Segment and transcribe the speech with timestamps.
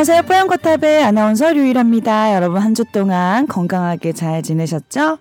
[0.00, 0.22] 안녕하세요.
[0.22, 2.34] 뽀얀거탑의 아나운서 류일합니다.
[2.34, 5.18] 여러분 한 주 동안 건강하게 잘 지내셨죠?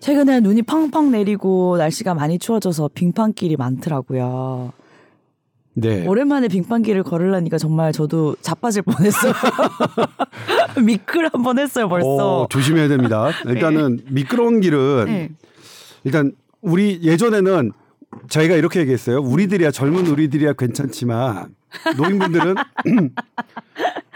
[0.00, 4.74] 최근에 눈이 펑펑 내리고 날씨가 많이 추워져서 빙판길이 많더라고요.
[5.72, 6.06] 네.
[6.06, 9.32] 오랜만에 빙판길을 걸으려니까 정말 저도 자빠질 뻔했어요.
[10.84, 12.42] 미끌 한번 했어요 벌써.
[12.42, 13.30] 어, 조심해야 됩니다.
[13.48, 15.30] 일단은 미끄러운 길은 네.
[16.04, 17.72] 일단 우리 예전에는
[18.28, 19.20] 저희가 이렇게 얘기했어요.
[19.20, 21.54] 우리들이야 젊은 우리들이야 괜찮지만
[21.96, 22.54] 노인분들은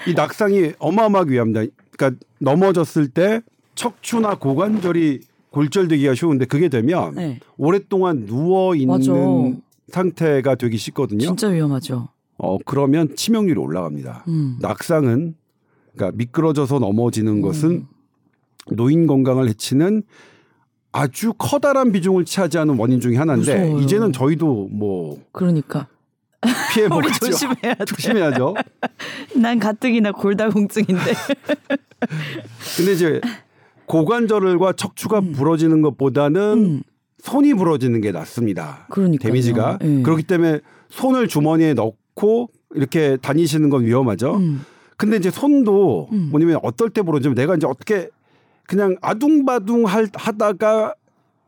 [0.07, 1.73] 이 낙상이 어마어마하게 위험합니다.
[1.97, 3.43] 그러니까 넘어졌을 때
[3.75, 7.41] 척추나 고관절이 골절되기가 쉬운데 그게 되면 네.
[7.57, 9.13] 오랫동안 누워 있는 맞아.
[9.89, 11.21] 상태가 되기 쉽거든요.
[11.21, 12.09] 진짜 위험하죠.
[12.39, 14.25] 어 그러면 치명률이 올라갑니다.
[14.29, 14.57] 음.
[14.61, 15.35] 낙상은
[15.95, 17.87] 그러니까 미끄러져서 넘어지는 것은
[18.73, 20.03] 노인 건강을 해치는
[20.93, 23.83] 아주 커다란 비중을 차지하는 원인 중에 하나인데 무서워요.
[23.85, 25.87] 이제는 저희도 뭐 그러니까
[26.73, 27.13] 피해 우리.
[27.13, 27.85] 조심해야 돼.
[27.85, 28.55] 조심해야죠.
[29.37, 31.13] 난 가뜩이나 골다공증인데.
[32.77, 33.21] 근데 이제
[33.87, 36.83] 고관절과 척추가 부러지는 것보다는 음.
[37.23, 38.87] 손이 부러지는 게 낫습니다.
[38.91, 39.29] 그러니까요.
[39.29, 40.03] 데미지가 예.
[40.03, 44.37] 그렇기 때문에 손을 주머니에 넣고 이렇게 다니시는 건 위험하죠.
[44.37, 44.65] 음.
[44.97, 46.29] 근데 이제 손도 음.
[46.31, 48.09] 뭐냐면 어떨 때 부러지면 내가 이제 어떻게
[48.71, 50.95] 그냥 아둥바둥 할, 하다가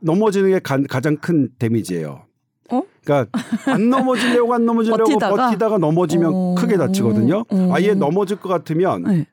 [0.01, 2.25] 넘어지는 게 가, 가장 큰 데미지예요.
[2.73, 2.83] 어?
[3.05, 5.37] 그러니까 안 넘어지려고 안 넘어지려고 버티다가?
[5.37, 7.45] 버티다가, 넘어지면 어, 크게 다치거든요.
[7.49, 7.71] 어, 어.
[7.73, 9.27] 아예 넘어질 것 같으면 네.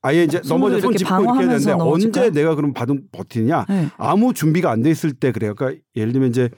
[0.00, 1.72] 아예 이제 손으로 넘어져 손 이렇게 짚고 이렇게 해야 되는데?
[1.72, 3.66] 언제 내가 그럼 바둥 버티냐?
[3.68, 3.88] 네.
[3.96, 5.56] 아무 준비가 안 돼 있을 때 그래요.
[5.56, 6.50] 그러니까 예를 들면 이제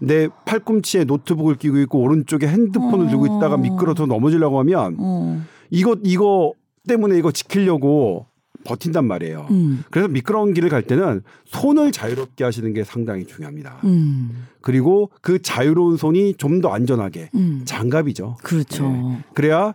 [0.00, 3.08] 내 팔꿈치에 노트북을 끼고 있고 오른쪽에 핸드폰을 어.
[3.08, 5.40] 들고 있다가 미끄러져 넘어지려고 하면 어.
[5.70, 6.54] 이거 이거
[6.88, 8.26] 때문에 이거 지키려고
[8.64, 9.46] 버틴단 말이에요.
[9.50, 9.82] 음.
[9.90, 13.80] 그래서 미끄러운 길을 갈 때는 손을 자유롭게 하시는 게 상당히 중요합니다.
[13.84, 14.46] 음.
[14.60, 17.62] 그리고 그 자유로운 손이 좀 더 안전하게 음.
[17.64, 18.36] 장갑이죠.
[18.42, 18.88] 그렇죠.
[18.88, 19.18] 네.
[19.34, 19.74] 그래야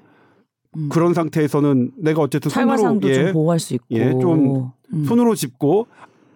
[0.78, 0.90] 음.
[0.90, 3.86] 그런 상태에서는 내가 어쨌든 손으로 예, 좀 보호할 수 있고.
[3.92, 5.06] 예, 좀 음.
[5.06, 5.88] 손으로 짚고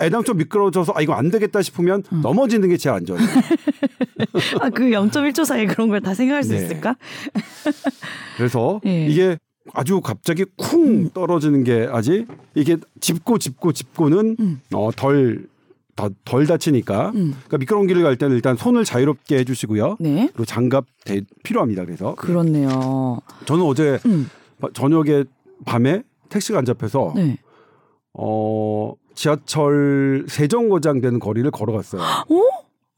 [0.02, 2.22] 애당초 미끄러져서 아 이거 안 되겠다 싶으면 음.
[2.22, 3.28] 넘어지는 게 제일 안전해요.
[4.62, 6.58] 아, 그 0.1초 사이에 그런 걸 다 생각할 수 네.
[6.66, 6.96] 있을까?
[8.38, 9.06] 그래서 예.
[9.08, 9.38] 이게
[9.74, 14.62] 아주 갑자기 쿵 떨어지는 게 아직 이게 짚고 짚고 짚고는 음.
[14.74, 15.48] 어덜
[16.26, 17.32] 덜 다치니까 음.
[17.32, 19.98] 그러니까 미끄러운 길을 갈 때는 일단 손을 자유롭게 해주시고요.
[20.00, 20.28] 네.
[20.34, 21.86] 그리고 장갑 대, 필요합니다.
[21.86, 23.20] 그래서 그렇네요.
[23.46, 24.30] 저는 어제 음.
[24.74, 25.26] 저녁에
[25.66, 27.38] 밤에 택시가 안 잡혀서 네.
[28.14, 32.02] 어 지하철 세정거장 되는 거리를 걸어갔어요.
[32.02, 32.42] 어?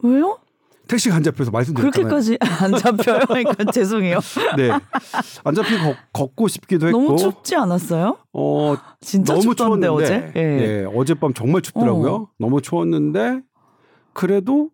[0.04, 0.38] 왜요?
[0.88, 2.10] 택시가 안 잡혀서 말씀드렸잖아요.
[2.10, 3.20] 그렇게까지 안 잡혀요?
[3.28, 4.20] 그러니까 죄송해요.
[4.58, 4.70] 네.
[5.44, 7.02] 안 잡히고 걷- 걷고 싶기도 했고.
[7.02, 8.18] 너무 춥지 않았어요?
[8.34, 9.88] 어, 진짜 너무 춥던데 추웠는데.
[9.88, 10.32] 어제?
[10.36, 10.42] 예.
[10.42, 12.14] 예, 어젯밤 정말 춥더라고요.
[12.14, 12.28] 어.
[12.38, 13.42] 너무 추웠는데
[14.14, 14.70] 그래도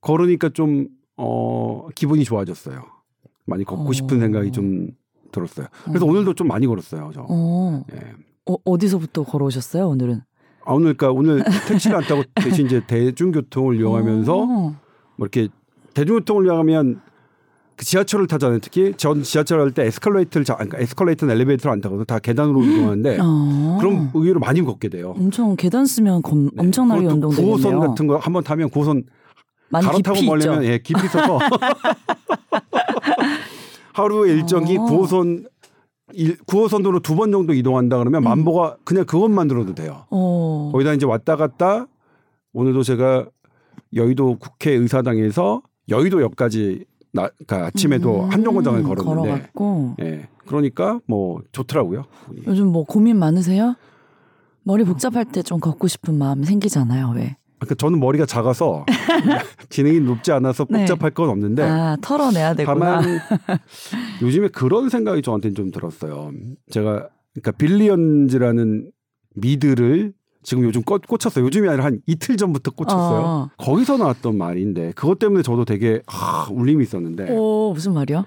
[0.00, 2.82] 걸으니까 좀 어, 기분이 좋아졌어요.
[3.46, 3.92] 많이 걷고 어.
[3.92, 4.90] 싶은 생각이 좀
[5.32, 5.66] 들었어요.
[5.84, 6.08] 그래서 어.
[6.08, 7.10] 오늘도 좀 많이 걸었어요.
[7.14, 7.24] 저.
[7.28, 7.84] 어.
[7.94, 7.98] 예.
[8.50, 10.20] 어, 어디서부터 걸어오셨어요, 오늘은?
[10.66, 14.74] 아, 오늘 그러니까 오늘 택시를 안 타고 대신 이제 대중교통을 이용하면서 어.
[15.16, 15.48] 뭐 이렇게
[15.94, 17.00] 대중교통을 이용하면
[17.76, 18.60] 그 지하철을 타잖아요.
[18.60, 22.04] 특히 전 지하철 할 때 에스컬레이터를 자, 그러니까 에스컬레이터는 엘리베이터를 안 타거든요.
[22.04, 23.78] 다 계단으로 이동하는데 어.
[23.80, 25.14] 그럼 의외로 많이 걷게 돼요.
[25.18, 26.50] 엄청 계단 쓰면 검, 네.
[26.58, 27.56] 엄청나게 운동되겠네요.
[27.56, 29.04] 9호선 같은 거 한번 타면 9호선
[29.70, 30.64] 많이 갈아타고 멀려면.
[30.64, 31.38] 예, 깊이 서서
[33.94, 34.84] 하루의 일정이 어.
[34.84, 35.44] 9호선
[36.12, 38.24] 일, 9호선도로 두 번 정도 이동한다 그러면 음.
[38.24, 40.04] 만보가 그냥 그것만 들어도 돼요.
[40.10, 40.70] 어.
[40.72, 41.86] 거기다 이제 왔다 갔다
[42.52, 43.26] 오늘도 제가
[43.94, 49.96] 여의도 국회의사당에서 여의도역까지 나, 그러니까 아침에도 음, 한정거장을 걸었는데 걸어갔고.
[50.00, 50.28] 예.
[50.46, 52.04] 그러니까 뭐 좋더라고요.
[52.46, 53.76] 요즘 뭐 고민 많으세요?
[54.64, 57.10] 머리 복잡할 때 좀 걷고 싶은 마음 생기잖아요.
[57.14, 57.36] 왜?
[57.58, 58.84] 그러니까 저는 머리가 작아서
[59.70, 60.80] 지능이 높지 않아서 네.
[60.80, 62.74] 복잡할 건 없는데 아 털어내야 되구나.
[63.00, 63.18] 다만
[64.22, 66.32] 요즘에 그런 생각이 저한테는 좀 들었어요.
[66.70, 68.90] 제가 그러니까 빌리언즈라는
[69.36, 70.12] 미드를
[70.44, 71.44] 지금 요즘 꽂, 꽂혔어요.
[71.46, 73.20] 요즘이 아니라 한 이틀 전부터 꽂혔어요.
[73.20, 73.50] 어.
[73.56, 78.24] 거기서 나왔던 말인데 그것 때문에 저도 되게 아, 울림이 있었는데 오 무슨 말이야?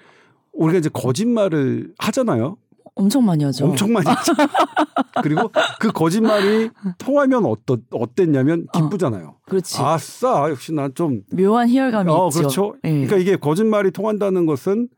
[0.54, 2.58] 우리가 이제 거짓말을 하잖아요.
[2.96, 3.66] 엄청 많이 하죠.
[3.66, 4.34] 엄청 많이 하죠.
[5.22, 9.36] 그리고 그 거짓말이 통하면 어떠, 어땠냐면 기쁘잖아요.
[9.46, 9.80] 그렇지.
[9.80, 12.40] 아싸 역시 난 좀 묘한 희열감이 어, 있죠.
[12.40, 12.76] 그렇죠.
[12.86, 12.90] 예.
[12.90, 14.90] 그러니까 이게 거짓말이 통한다는 것은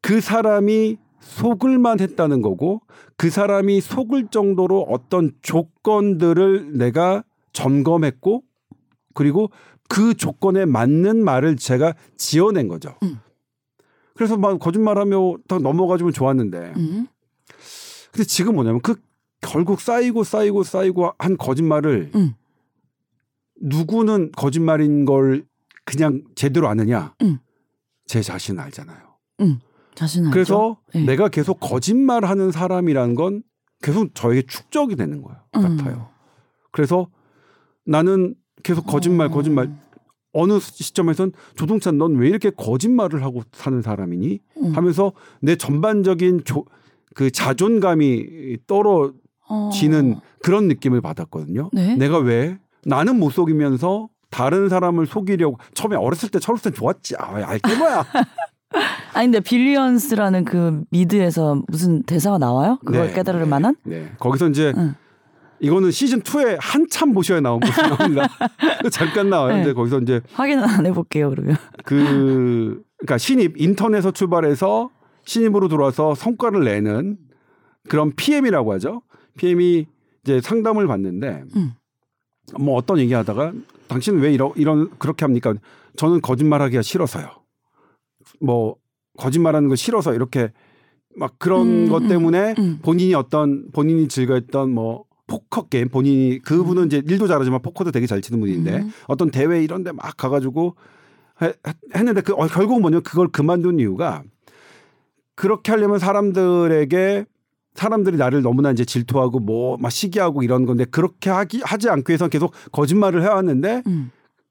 [0.00, 2.82] 그 사람이 속을만 했다는 거고
[3.16, 8.42] 그 사람이 속을 정도로 어떤 조건들을 내가 점검했고
[9.14, 9.50] 그리고
[9.88, 12.94] 그 조건에 맞는 말을 제가 지어낸 거죠.
[13.02, 13.18] 음.
[14.14, 17.06] 그래서 막 거짓말하며 딱 넘어가지면 좋았는데 음.
[18.12, 18.96] 근데 지금 뭐냐면 그
[19.40, 22.34] 결국 쌓이고 쌓이고 쌓이고 한 거짓말을 음.
[23.60, 25.44] 누구는 거짓말인 걸
[25.84, 27.14] 그냥 제대로 아느냐?
[27.22, 27.38] 음.
[28.06, 28.98] 제 자신 알잖아요.
[29.40, 29.60] 음.
[29.98, 30.32] 자신하죠.
[30.32, 31.04] 그래서 네.
[31.04, 33.42] 내가 계속 거짓말하는 사람이라는 건
[33.82, 35.38] 계속 저에게 축적이 되는 거예요.
[35.56, 35.76] 음.
[35.76, 36.08] 같아요.
[36.70, 37.08] 그래서
[37.84, 39.30] 나는 계속 거짓말, 어.
[39.30, 39.76] 거짓말.
[40.32, 44.40] 어느 시점에선 조동찬 넌 왜 이렇게 거짓말을 하고 사는 사람이니?
[44.58, 44.72] 음.
[44.76, 46.64] 하면서 내 전반적인 조,
[47.14, 50.20] 그 자존감이 떨어지는 어.
[50.44, 51.70] 그런 느낌을 받았거든요.
[51.72, 51.96] 네.
[51.96, 57.16] 내가 왜 나는 못 속이면서 다른 사람을 속이려고 처음에 어렸을 때 철없을 땐 좋았지.
[57.18, 58.04] 아, 알게 뭐야.
[59.14, 62.78] 아니 근데 Billions라는 그 미드에서 무슨 대사가 나와요?
[62.84, 63.76] 그걸 네, 깨달을 네, 만한?
[63.84, 64.12] 네.
[64.18, 64.94] 거기서 이제 응.
[65.60, 68.28] 이거는 시즌 2에 한참 보셔야 나온 모습입니다.
[68.92, 69.56] 잠깐 나와요.
[69.56, 69.62] 네.
[69.62, 71.56] 근데 거기서 이제 확인은 안 해볼게요 그러면.
[71.84, 74.90] 그 그러니까 신입 인턴에서 출발해서
[75.24, 77.18] 신입으로 들어와서 성과를 내는
[77.88, 79.02] 그런 PM이라고 하죠.
[79.36, 79.86] PM이
[80.22, 81.72] 이제 상담을 받는데 음.
[82.58, 83.52] 뭐 어떤 얘기하다가
[83.88, 85.54] 당신은 왜 이런 이런 그렇게 합니까?
[85.96, 87.30] 저는 거짓말하기가 싫어서요.
[88.40, 88.76] 뭐
[89.18, 90.50] 거짓말하는 거 싫어서 이렇게
[91.16, 92.78] 막 그런 음, 것 음, 때문에 음.
[92.80, 98.22] 본인이 어떤 본인이 즐거웠던 뭐 포커 게임 본인이 그분은 이제 일도 잘하지만 포커도 되게 잘
[98.22, 98.90] 치는 분인데 음.
[99.08, 100.76] 어떤 대회 이런 데 막 가가지고
[101.42, 101.52] 해-
[101.94, 104.22] 했는데 그 어, 결국은 뭐냐면 그걸 그만둔 이유가
[105.34, 107.24] 그렇게 하려면 사람들에게
[107.74, 112.28] 사람들이 나를 너무나 이제 질투하고 뭐 막 시기하고 이런 건데 그렇게 하기 하지 않기 위해서
[112.28, 114.10] 계속 거짓말을 해왔는데 음.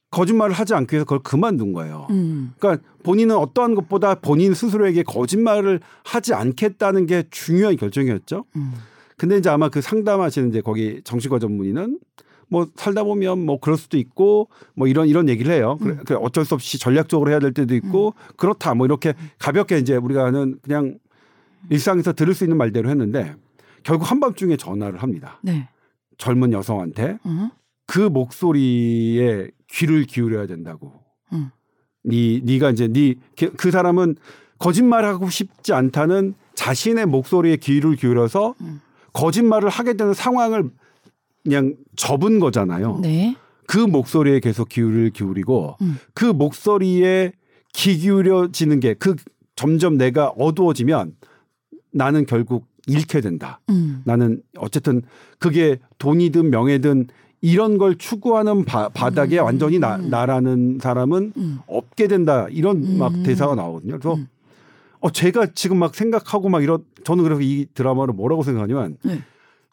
[0.09, 2.07] 거짓말을 하지 않기 위해서 그걸 그만둔 거예요.
[2.09, 2.53] 음.
[2.59, 8.45] 그러니까 본인은 어떠한 것보다 본인 스스로에게 거짓말을 하지 않겠다는 게 중요한 결정이었죠.
[8.55, 8.73] 음.
[9.17, 11.99] 근데 이제 아마 그 상담하시는 이제 거기 정신과 전문의는
[12.49, 15.77] 뭐 살다 보면 뭐 그럴 수도 있고 뭐 이런 이런 얘기를 해요.
[15.81, 19.95] 그래, 그래 어쩔 수 없이 전략적으로 해야 될 때도 있고 그렇다 뭐 이렇게 가볍게 이제
[19.95, 20.97] 우리가 하는 그냥
[21.69, 23.35] 일상에서 들을 수 있는 말대로 했는데
[23.83, 25.39] 결국 한밤중에 전화를 합니다.
[25.41, 25.67] 네.
[26.17, 27.49] 젊은 여성한테 음.
[27.85, 30.93] 그 목소리에 귀를 기울여야 된다고.
[31.33, 31.49] 음.
[32.03, 33.15] 네 네가 이제 네
[33.57, 34.15] 그 사람은
[34.59, 38.81] 거짓말하고 싶지 않다는 자신의 목소리에 귀를 기울여서 음.
[39.13, 40.69] 거짓말을 하게 되는 상황을
[41.43, 42.99] 그냥 접은 거잖아요.
[43.01, 43.35] 네.
[43.67, 45.97] 그 목소리에 계속 귀를 기울이고 음.
[46.13, 47.33] 그 목소리에
[47.73, 49.15] 귀 기울여지는 게 그
[49.55, 51.15] 점점 내가 어두워지면
[51.91, 53.59] 나는 결국 잃게 된다.
[53.69, 54.01] 음.
[54.05, 55.01] 나는 어쨌든
[55.39, 57.07] 그게 돈이든 명예든
[57.41, 59.45] 이런 걸 추구하는 바, 바닥에 음.
[59.45, 61.59] 완전히 나, 나라는 사람은 음.
[61.67, 63.23] 없게 된다 이런 막 음.
[63.23, 63.99] 대사가 나오거든요.
[63.99, 64.27] 그래서 음.
[64.99, 69.21] 어 제가 지금 막 생각하고 막 이런 저는 그래서 이 드라마를 뭐라고 생각하냐면 네.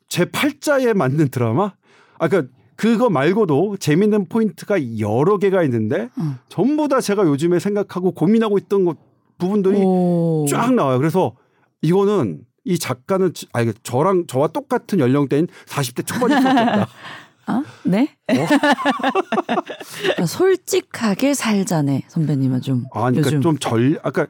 [0.08, 1.72] 제 팔자에 맞는 드라마.
[2.18, 6.36] 아 그러니까 그거 말고도 재밌는 포인트가 여러 개가 있는데 음.
[6.48, 8.98] 전부 다 제가 요즘에 생각하고 고민하고 있던 것
[9.38, 10.44] 부분들이 오.
[10.48, 10.98] 쫙 나와요.
[10.98, 11.34] 그래서
[11.80, 16.88] 이거는 이 작가는 지- 아 이게 저랑 저와 똑같은 연령대인 40대 초반일 수 없다.
[17.46, 17.62] 아?
[17.84, 18.16] 네?
[18.30, 18.46] 어?
[20.26, 22.84] 솔직하게 살자네 선배님은 좀.
[22.92, 23.40] 아, 그러니까 요즘.
[23.40, 24.26] 좀 절 아까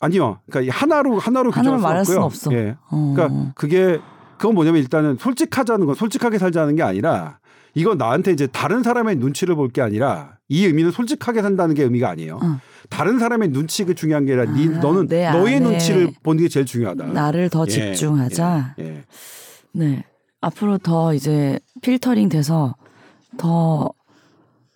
[0.00, 0.38] 아니요.
[0.48, 2.20] 그러니까 이 하나로 하나로 하나로 말할 수.
[2.20, 2.52] 없어.
[2.52, 2.76] 예.
[2.90, 3.14] 어.
[3.16, 3.98] 그러니까 그게
[4.38, 7.38] 그건 뭐냐면 일단은 솔직하자는 건 솔직하게 살자는 게 아니라
[7.74, 12.08] 이건 나한테 이제 다른 사람의 눈치를 볼 게 아니라 이 의미는 솔직하게 산다는 게 의미가
[12.08, 12.36] 아니에요.
[12.42, 12.60] 어.
[12.88, 16.48] 다른 사람의 눈치가 중요한 게 아니라 네, 아, 너는 내 너의 안에 눈치를 보는 게
[16.48, 17.06] 제일 중요하다.
[17.08, 18.76] 나를 더 예, 집중하자.
[18.78, 19.04] 예, 예.
[19.72, 20.04] 네.
[20.40, 22.74] 앞으로 더 이제 필터링 돼서
[23.36, 23.90] 더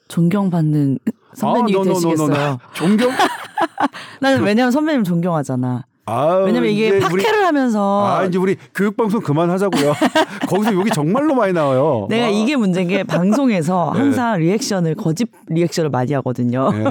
[0.08, 0.98] 존경받는
[1.34, 1.84] 선배님이 아.
[1.84, 2.58] 되시겠어요.
[2.74, 3.10] 존경.
[4.20, 5.84] 나는 왜냐면 선배님 존경하잖아.
[6.04, 9.94] 아, 왜냐면 이게 팟캐를 우리, 하면서 아 이제 우리 교육 방송 그만하자고요.
[10.48, 12.06] 거기서 욕이 정말로 많이 나와요.
[12.10, 12.30] 내가 와.
[12.30, 14.00] 이게 문제인 게 방송에서 네.
[14.00, 16.72] 항상 리액션을 거짓 리액션을 많이 하거든요.
[16.72, 16.84] 네.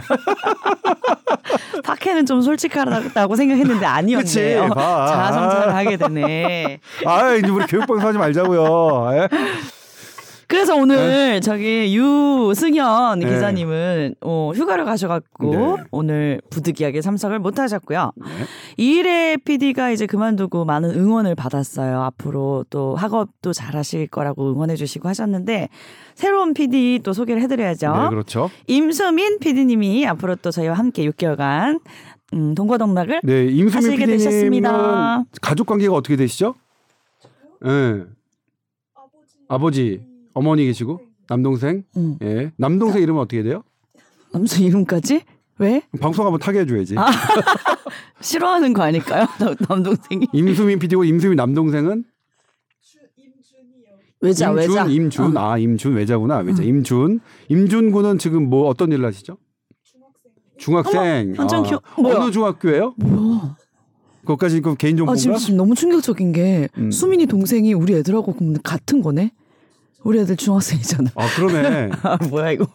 [1.83, 4.23] 팟캐는 좀 솔직하다고 생각했는데 아니었네.
[4.23, 5.07] 그치, 요 봐.
[5.07, 6.79] 자아성찰을 하게 되네.
[7.05, 9.09] 아 이제 우리 교육 방송 하지 말자고요.
[9.17, 9.27] 예?
[10.51, 13.29] 그래서 오늘 저기 유승현 네.
[13.29, 15.83] 기자님은 어, 휴가를 가셔갖고 네.
[15.91, 18.11] 오늘 부득이하게 참석을 못하셨고요.
[18.17, 18.25] 네.
[18.75, 22.01] 이일의 PD가 이제 그만두고 많은 응원을 받았어요.
[22.01, 25.69] 앞으로 또 학업도 잘하실 거라고 응원해주시고 하셨는데
[26.15, 27.93] 새로운 PD 또 소개를 해드려야죠.
[27.93, 28.49] 네, 그렇죠.
[28.67, 31.79] 임수민 PD님이 앞으로 또 저희와 함께 6개월간
[32.33, 35.23] 음, 동거동락을 네, 임수민 하시게 되셨습니다.
[35.41, 36.55] 가족 관계가 어떻게 되시죠?
[37.63, 37.69] 예.
[37.69, 38.03] 네.
[39.47, 41.83] 아버지, 어머니 계시고 남동생.
[41.97, 42.51] 음, 예.
[42.57, 43.63] 남동생 이름은 어떻게 돼요?
[44.33, 45.23] 남수 이름까지
[45.59, 46.95] 왜 방송 한번 타게 해줘야지.
[46.97, 47.09] 아.
[48.21, 49.25] 싫어하는 거 아닐까요?
[49.39, 52.03] 남- 남동생이 임수민 PD고 임수민 남동생은
[54.23, 56.61] 외자 임준, 외자 임준, 아 임준 외자구나 외자.
[56.61, 57.19] 임준,
[57.49, 59.37] 임준 군은 지금 뭐 어떤 일을 하시죠?
[60.57, 61.33] 중학생.
[61.39, 62.17] 완전 아, 뭐야?
[62.17, 62.93] 어느 중학교예요?
[62.97, 63.57] 뭐야?
[64.21, 65.15] 그것까지 그 개인 아 정보인가?
[65.19, 66.91] 지금, 지금 너무 충격적인 게 음.
[66.91, 69.31] 수민이 동생이 우리 애들하고 같은 거네.
[70.03, 71.11] 우리 애들 중학생이잖아.
[71.15, 71.91] 아 그러네.
[72.03, 72.65] 아 뭐야 이거?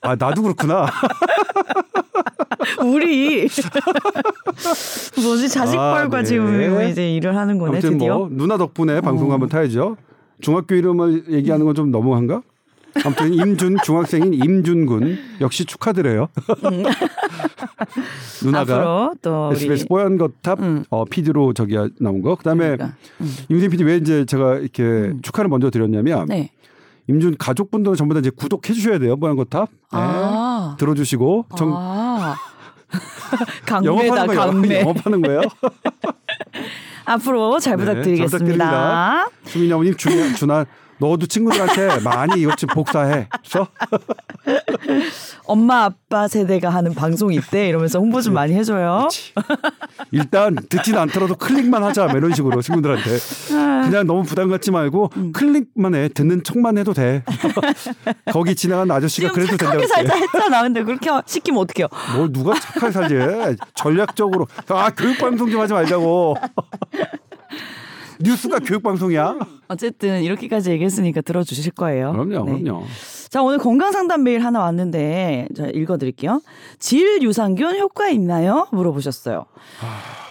[0.00, 0.86] 아 나도 그렇구나.
[2.84, 3.48] 우리
[5.22, 6.24] 뭐지 자식벌과 아, 네.
[6.24, 8.18] 지금 이제 일을 하는 거네 아무튼 드디어.
[8.18, 9.32] 뭐 누나 덕분에 방송 어.
[9.32, 9.96] 한번 타야죠.
[10.40, 12.42] 중학교 이름을 얘기하는 건 좀 너무한가?
[13.04, 16.28] 아무튼 임준 중학생인 임준 군 역시 축하드려요.
[18.44, 20.84] 누나가 앞으로 또 우리 SBS 뽀얀 거탑 음.
[20.90, 22.34] 어, PD로 저기 나온 거.
[22.34, 22.96] 그다음에 그러니까.
[23.20, 23.34] 음.
[23.48, 26.50] 임진 PD 왜 이제 제가 이렇게 축하를 먼저 드렸냐면 네.
[27.08, 29.16] 임준 가족분들은 전부 다 이제 구독해 주셔야 돼요.
[29.16, 29.68] 뽀얀 거탑.
[29.70, 29.76] 네.
[29.92, 30.76] 아.
[30.78, 32.36] 들어주시고 정 아.
[33.66, 34.40] 강매다 영업하는 거예요.
[34.40, 34.80] 강매.
[34.80, 35.40] 영업하는 거예요.
[37.04, 38.28] 앞으로 잘 네, 부탁드리겠습니다.
[38.28, 39.28] 잘 부탁드립니다.
[39.44, 40.66] 수민이 어머님 준아
[41.00, 43.28] 너도 친구들한테 많이 이것 좀 복사해.
[43.44, 43.68] 써?
[45.46, 49.08] 엄마 아빠 세대가 하는 방송 있대 이러면서 홍보 좀 많이 해줘요.
[50.10, 53.10] 일단 듣진 않더라도 클릭만 하자 뭐 이런 식으로 친구들한테
[53.48, 55.32] 그냥 너무 부담 갖지 말고 음.
[55.32, 57.22] 클릭만 해 듣는 척만 해도 돼
[58.32, 60.62] 거기 지나가는 아저씨가 그래도 된다고 착하게 살자 했잖아.
[60.62, 61.88] 근데 그렇게 시키면 어떡해요?
[62.16, 66.36] 뭘 누가 착하게 살지 전략적으로 아 교육 방송 좀 하지 말자고
[68.20, 72.12] 뉴스가 교육방송이야 어쨌든 이렇게까지 얘기했으니까 들어주실 거예요.
[72.12, 72.62] 그럼요 네.
[72.62, 72.84] 그럼요
[73.28, 76.40] 자 오늘 건강 상담 메일 하나 왔는데 자 읽어드릴게요.
[76.78, 78.66] 질 유산균 효과 있나요?
[78.72, 79.44] 물어보셨어요.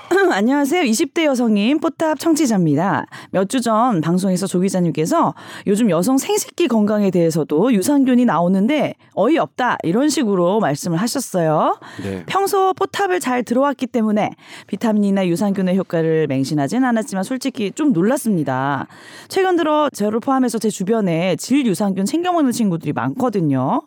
[0.31, 0.83] 안녕하세요.
[0.83, 3.05] 20대 여성인 포탑 청취자입니다.
[3.31, 5.33] 몇 주 전 방송에서 조 기자님께서
[5.67, 11.77] 요즘 여성 생식기 건강에 대해서도 유산균이 나오는데 어이없다 이런 식으로 말씀을 하셨어요.
[12.03, 12.23] 네.
[12.25, 14.31] 평소 포탑을 잘 들어왔기 때문에
[14.67, 18.87] 비타민이나 유산균의 효과를 맹신하진 않았지만 솔직히 좀 놀랐습니다.
[19.27, 23.81] 최근 들어 저를 포함해서 제 주변에 질 유산균 챙겨 먹는 친구들이 많거든요.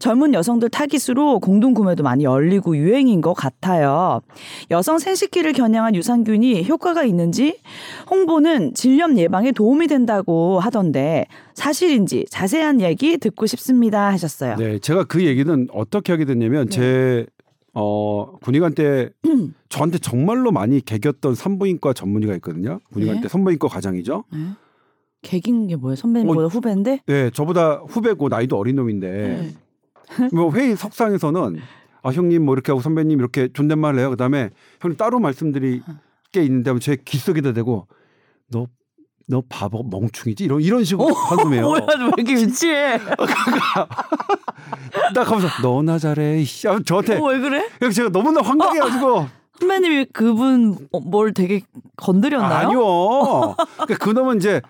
[0.00, 4.20] 젊은 여성들 타깃으로 공동 구매도 많이 열리고 유행인 것 같아요.
[4.70, 7.60] 여성 생식기를 겨냥한 유산균이 효과가 있는지
[8.10, 14.56] 홍보는 질염 예방에 도움이 된다고 하던데 사실인지 자세한 얘기 듣고 싶습니다 하셨어요.
[14.56, 16.70] 네, 제가 그 얘기는 어떻게 하게 됐냐면 네.
[16.70, 17.26] 제
[17.74, 19.10] 어, 군의관 때
[19.70, 22.80] 저한테 정말로 많이 개겼던 산부인과 전문의가 있거든요.
[22.92, 23.22] 군의관 네.
[23.22, 24.24] 때 산부인과 과장이죠.
[25.22, 25.94] 개긴 게 뭐예요?
[25.94, 27.02] 선배님보다 후배인데?
[27.06, 29.54] 네, 저보다 후배고 나이도 어린 놈인데
[30.18, 30.28] 네.
[30.32, 31.60] 뭐 회의 석상에서는
[32.02, 34.10] 아 형님 뭐 이렇게 하고 선배님 이렇게 존댓말을 해요.
[34.10, 35.82] 그다음에 형님 따로 말씀드릴
[36.32, 37.86] 게 있는데 제귀 속에다 대고
[38.50, 41.62] 너너 바보 멍충이지 이런 이런 식으로 한숨해요.
[41.68, 42.98] 뭐야, 왜 이렇게 유치해?
[45.14, 46.40] 딱 하면서 너나 잘해.
[46.40, 46.66] 이씨.
[46.66, 47.68] 하면서 저한테 어, 왜 그래?
[47.78, 49.28] 그래서 제가 너무나 황당해가지고
[49.60, 51.62] 선배님이 그분 어, 뭘 되게
[51.96, 52.68] 건드렸나요?
[52.68, 53.54] 아니요.
[53.76, 54.60] 그러니까 그놈은 이제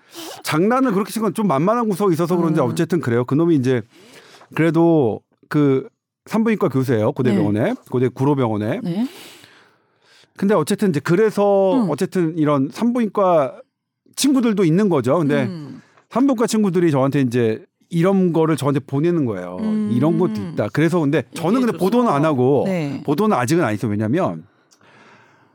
[0.43, 2.67] 장난을 그렇게 친건좀 만만한 구석이 있어서 그런지 음.
[2.67, 3.25] 어쨌든 그래요.
[3.25, 3.81] 그놈이 이제
[4.53, 5.87] 그래도 그
[6.25, 7.11] 산부인과 교수예요.
[7.11, 8.79] 고대병원에 고대 구로병원에.
[8.83, 9.07] 네.
[10.37, 11.89] 근데 어쨌든 이제 그래서 음.
[11.89, 13.61] 어쨌든 이런 산부인과
[14.15, 15.17] 친구들도 있는 거죠.
[15.19, 15.81] 근데 음.
[16.09, 19.57] 산부인과 친구들이 저한테 이제 이런 거를 저한테 보내는 거예요.
[19.59, 19.91] 음.
[19.93, 20.69] 이런 것도 있다.
[20.73, 21.77] 그래서 근데 저는 근데.
[21.77, 23.03] 보도는 안 하고 네.
[23.05, 23.91] 보도는 아직은 안 했어요.
[23.91, 24.45] 왜냐면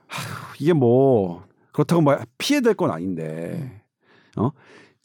[0.07, 3.83] 하, 이게 뭐 그렇다고 뭐 피해될 건 아닌데
[4.37, 4.51] 어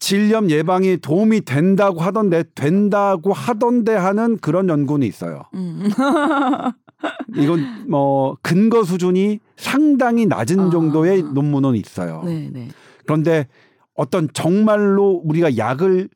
[0.04, 5.44] 질염 예방에 도움이 된다고 하던데 된다고 하던데 하는 그런 연구는 있어요.
[5.54, 5.88] 음.
[7.38, 10.70] 이건 뭐 근거 수준이 상당히 낮은 아.
[10.72, 12.22] 정도의 논문은 있어요.
[12.26, 12.68] 네, 네.
[13.06, 13.48] 그런데
[13.96, 16.10] 어떤 정말로 우리가 약을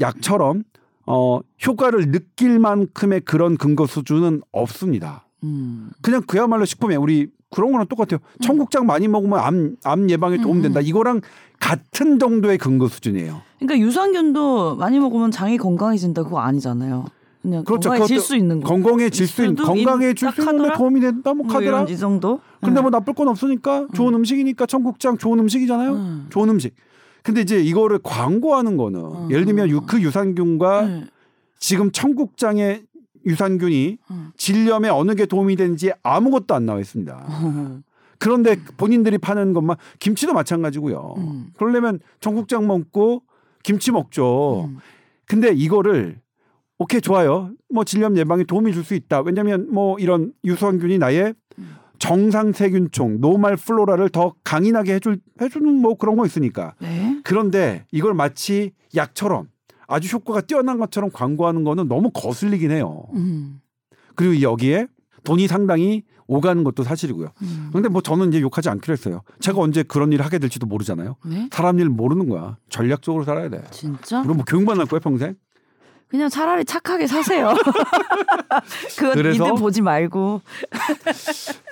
[0.00, 0.62] 약처럼
[1.04, 5.26] 어 효과를 느낄 만큼의 그런 근거 수준은 없습니다.
[5.44, 5.90] 음.
[6.00, 6.98] 그냥 그야말로 식품이에요.
[7.02, 8.20] 우리 그런 거랑 똑같아요.
[8.40, 10.80] 청국장 많이 먹으면 암, 암 예방에 음, 도움 된다.
[10.80, 11.20] 이거랑
[11.58, 13.42] 같은 정도의 근거 수준이에요.
[13.58, 17.04] 그러니까 유산균도 많이 먹으면 장이 건강해진다 그거 아니잖아요.
[17.42, 17.88] 그냥 그렇죠.
[17.90, 18.68] 건강해질 수 있는 거.
[18.68, 20.72] 건강해질 수 있는 건강해질 딱수 있는?
[20.74, 21.34] 도움이 된다.
[21.34, 21.62] 뭐 뭐.
[21.62, 22.40] 이런 이 정도?
[22.62, 25.92] 근데 뭐 나쁠 건 없으니까 좋은 음 식이니까 청국장 좋은 음식이잖아요.
[25.92, 26.26] 음.
[26.30, 26.74] 좋은 음식.
[27.22, 29.30] 근데 이제 이거를 광고하는 거는 음.
[29.30, 31.04] 예를 들면 유- 그 유산균과 네.
[31.58, 32.82] 지금 청국장의
[33.26, 34.30] 유산균이 음.
[34.36, 37.26] 질염에 어느 게 도움이 되는지 아무것도 안 나와 있습니다.
[37.44, 37.82] 음.
[38.18, 41.14] 그런데 본인들이 파는 것만 김치도 마찬가지고요.
[41.18, 41.46] 음.
[41.56, 43.22] 그러려면 청국장 먹고
[43.62, 44.64] 김치 먹죠.
[44.68, 44.78] 음.
[45.26, 46.20] 근데 이거를
[46.78, 47.50] 오케이 좋아요.
[47.72, 49.20] 뭐 질염 예방에 도움이 줄 수 있다.
[49.20, 51.76] 왜냐하면 뭐 이런 유산균이 나의 음.
[51.98, 56.74] 정상 세균총 노말 플로라를 더 강인하게 해줄 해주는 뭐 그런 거 있으니까.
[56.80, 57.20] 네.
[57.24, 59.48] 그런데 이걸 마치 약처럼
[59.90, 63.04] 아주 효과가 뛰어난 것처럼 광고하는 거는 너무 거슬리긴 해요.
[63.14, 63.60] 음.
[64.14, 64.86] 그리고 여기에
[65.24, 67.28] 돈이 상당히 오가는 것도 사실이고요.
[67.42, 67.70] 음.
[67.72, 69.22] 근데 뭐 저는 이제 욕하지 않기로 했어요.
[69.40, 71.16] 제가 언제 그런 일을 하게 될지도 모르잖아요.
[71.26, 71.48] 네?
[71.50, 72.56] 사람 일 모르는 거야.
[72.68, 73.64] 전략적으로 살아야 돼.
[73.72, 74.22] 진짜?
[74.22, 75.34] 그럼 뭐 교육만 할 거야 평생?
[76.06, 77.52] 그냥 차라리 착하게 사세요.
[78.98, 79.44] 그거 그래서?
[79.44, 80.40] 니들 보지 말고.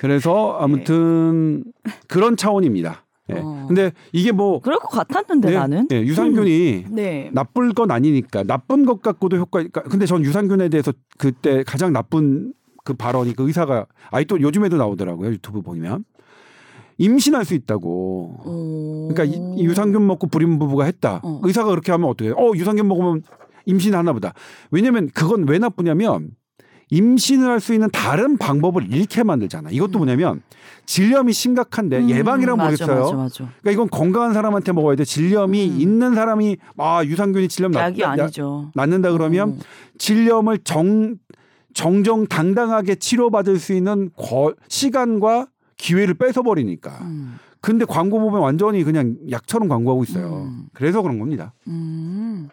[0.01, 1.65] 그래서 아무튼
[2.07, 3.05] 그런 차원입니다.
[3.31, 3.39] 예.
[3.41, 3.65] 어.
[3.69, 5.89] 근데 이게 뭐 그럴 것 같았는데 네, 나는.
[5.93, 7.31] 예, 유산균이 네.
[7.33, 9.59] 나쁠 건 아니니까 나쁜 것 같고도 효과.
[9.61, 12.53] 그러니까 근데 전 유산균에 대해서 그때 가장 나쁜
[12.85, 16.05] 그 발언이 그 의사가 아이 또 요즘에도 나오더라고요 유튜브 보면
[16.97, 18.41] 임신할 수 있다고.
[18.45, 19.09] 오.
[19.13, 21.21] 그러니까 이- 이 유산균 먹고 불임 부부가 했다.
[21.23, 21.41] 어.
[21.45, 22.31] 의사가 그렇게 하면 어떻게?
[22.31, 22.35] 해?
[22.37, 23.23] 어 유산균 먹으면
[23.67, 24.33] 임신하나 보다.
[24.71, 26.31] 왜냐면 그건 왜 나쁘냐면
[26.91, 29.71] 임신을 할 수 있는 다른 방법을 잃게 만들잖아.
[29.71, 30.43] 이것도 뭐냐면
[30.87, 33.01] 질염이 심각한데 음, 예방이란 맞아, 모르겠어요.
[33.05, 33.35] 맞아, 맞아.
[33.61, 35.05] 그러니까 이건 건강한 사람한테 먹어야 돼.
[35.05, 35.81] 질염이 음.
[35.81, 38.71] 있는 사람이 아 유산균이 질염 낫, 약이 나- 아니죠.
[38.75, 39.61] 낫는다 그러면 음.
[39.99, 41.17] 질염을 정
[41.75, 46.91] 정정 당당하게 치료받을 수 있는 거- 시간과 기회를 뺏어 버리니까.
[47.03, 47.39] 음.
[47.61, 50.45] 근데 광고 보면 완전히 그냥 약처럼 광고하고 있어요.
[50.49, 50.67] 음.
[50.73, 51.53] 그래서 그런 겁니다.
[51.67, 52.49] 음.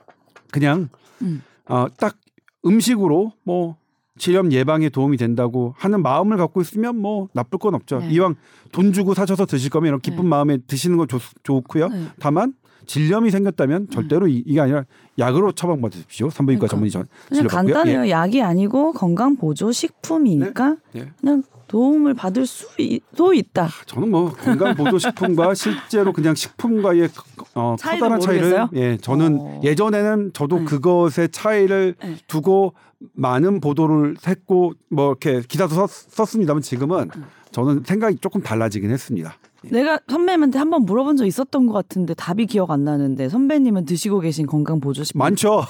[0.51, 0.89] 그냥
[1.21, 1.41] 음.
[1.67, 2.17] 어, 딱
[2.65, 3.77] 음식으로 뭐
[4.17, 7.99] 질염 예방에 도움이 된다고 하는 마음을 갖고 있으면 뭐 나쁠 건 없죠.
[7.99, 8.09] 네.
[8.11, 8.35] 이왕
[8.71, 10.29] 돈 주고 사셔서 드실 거면 이런 기쁜 네.
[10.29, 11.89] 마음에 드시는 건 좋, 좋고요.
[11.89, 12.05] 네.
[12.19, 12.53] 다만
[12.85, 14.85] 질염이 생겼다면 절대로 이, 게 아니라
[15.17, 16.29] 약으로 처방받으십시오.
[16.29, 16.89] 산부인과 그러니까.
[16.89, 17.47] 전문의 전.
[17.47, 18.09] 간단해요.
[18.09, 20.99] 약이 아니고 건강 보조 식품이니까 예.
[20.99, 21.11] 예.
[21.19, 23.69] 그냥 도움을 받을 수도 있다.
[23.87, 27.09] 저는 뭐 건강 보조 식품과 실제로 그냥 식품과의
[27.55, 28.69] 어, 커다란 차이를 모르겠어요?
[28.75, 29.61] 예 저는 어.
[29.63, 30.65] 예전에는 저도 네.
[30.65, 32.15] 그것의 차이를 네.
[32.27, 32.75] 두고
[33.13, 37.25] 많은 보도를 했고 뭐 이렇게 기사도 썼, 썼습니다만 지금은 음.
[37.51, 39.35] 저는 생각이 조금 달라지긴 했습니다.
[39.71, 44.45] 내가 선배님한테 한번 물어본 적 있었던 것 같은데 답이 기억 안 나는데 선배님은 드시고 계신
[44.45, 45.63] 건강 보조 식품 많죠.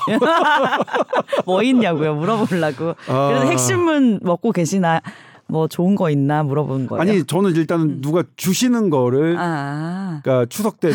[1.46, 2.96] 뭐 있냐고요 물어보려고.
[3.08, 3.28] 아.
[3.30, 5.02] 그래서 핵심은 먹고 계시나
[5.48, 7.02] 뭐 좋은 거 있나 물어본 거예요.
[7.02, 10.22] 아니 저는 일단 은 누가 주시는 거를 아.
[10.24, 10.92] 그러니까 추석 때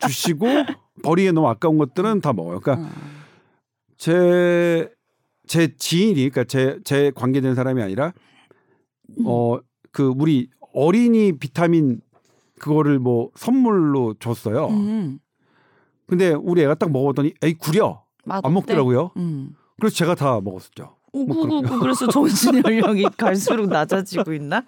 [0.00, 0.46] 주시고
[1.02, 2.60] 버리기 너무 아까운 것들은 다 먹어요.
[2.60, 2.90] 그러니까 어.
[3.96, 4.88] 제,
[5.46, 8.12] 제 지인이, 그러니까 제, 제 관계된 사람이 아니라,
[9.24, 9.58] 어,
[9.90, 12.00] 그, 우리 어린이 비타민
[12.58, 14.68] 그거를 뭐 선물로 줬어요.
[14.68, 15.18] 음.
[16.06, 18.02] 근데 우리 애가 딱 먹었더니, 에이, 구려.
[18.24, 18.46] 맛없대?
[18.46, 19.10] 안 먹더라고요.
[19.16, 19.50] 음.
[19.80, 20.96] 그래서 제가 다 먹었었죠.
[21.12, 24.64] 우구구구 그래서 정신 연령이 갈수록 낮아지고 있나?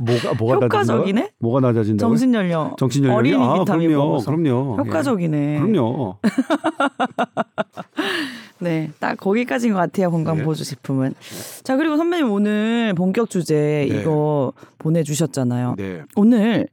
[0.00, 0.64] 뭐가, 뭐가 낮아진다고?
[0.64, 1.30] 효과적이네?
[1.38, 2.08] 뭐가 낮아진다고?
[2.08, 2.74] 정신 연령.
[2.78, 3.18] 정신 연령이?
[3.34, 4.06] 어린이 아, 비타민 그럼요.
[4.06, 4.30] 먹어서.
[4.30, 4.76] 그럼요.
[4.78, 5.54] 효과적이네.
[5.56, 5.58] 예.
[5.60, 6.18] 그럼요.
[8.60, 10.10] 네, 딱 거기까지인 것 같아요.
[10.10, 10.42] 건강 네.
[10.44, 11.14] 보조 식품은.
[11.62, 14.00] 자, 그리고 선배님 오늘 본격 주제 네.
[14.00, 15.76] 이거 보내주셨잖아요.
[15.78, 16.02] 네.
[16.14, 16.68] 오늘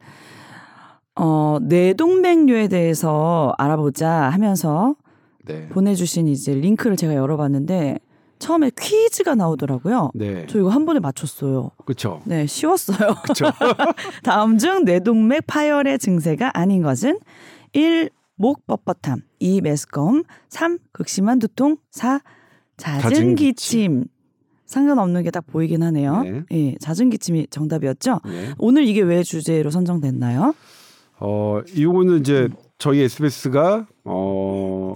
[1.16, 4.96] 어 뇌동맥류에 대해서 알아보자 하면서
[5.46, 5.68] 네.
[5.70, 8.00] 보내주신 이제 링크를 제가 열어봤는데
[8.40, 10.12] 처음에 퀴즈가 나오더라고요.
[10.14, 10.46] 네.
[10.48, 11.72] 저 이거 한 번에 맞췄어요.
[11.86, 12.22] 그렇죠.
[12.26, 13.16] 네, 쉬웠어요.
[13.24, 13.46] 그렇죠.
[14.24, 17.20] 다음 중 뇌동맥 파열의 증세가 아닌 것은
[17.74, 18.10] 1.
[18.36, 19.62] 목 뻣뻣함 2.
[19.62, 20.78] 메스꺼움 3.
[20.92, 22.22] 극심한 두통 4.
[22.78, 24.06] 잦은 잦은 기침
[24.66, 26.22] 상관없는 게 딱 보이긴 하네요.
[26.24, 26.44] 네.
[26.52, 28.20] 예, 잦은 기침이 정답이었죠.
[28.26, 28.54] 네.
[28.58, 30.54] 오늘 이게 왜 주제로 선정됐나요?
[31.20, 34.96] 어, 이거는 이제 저희 SBS가 어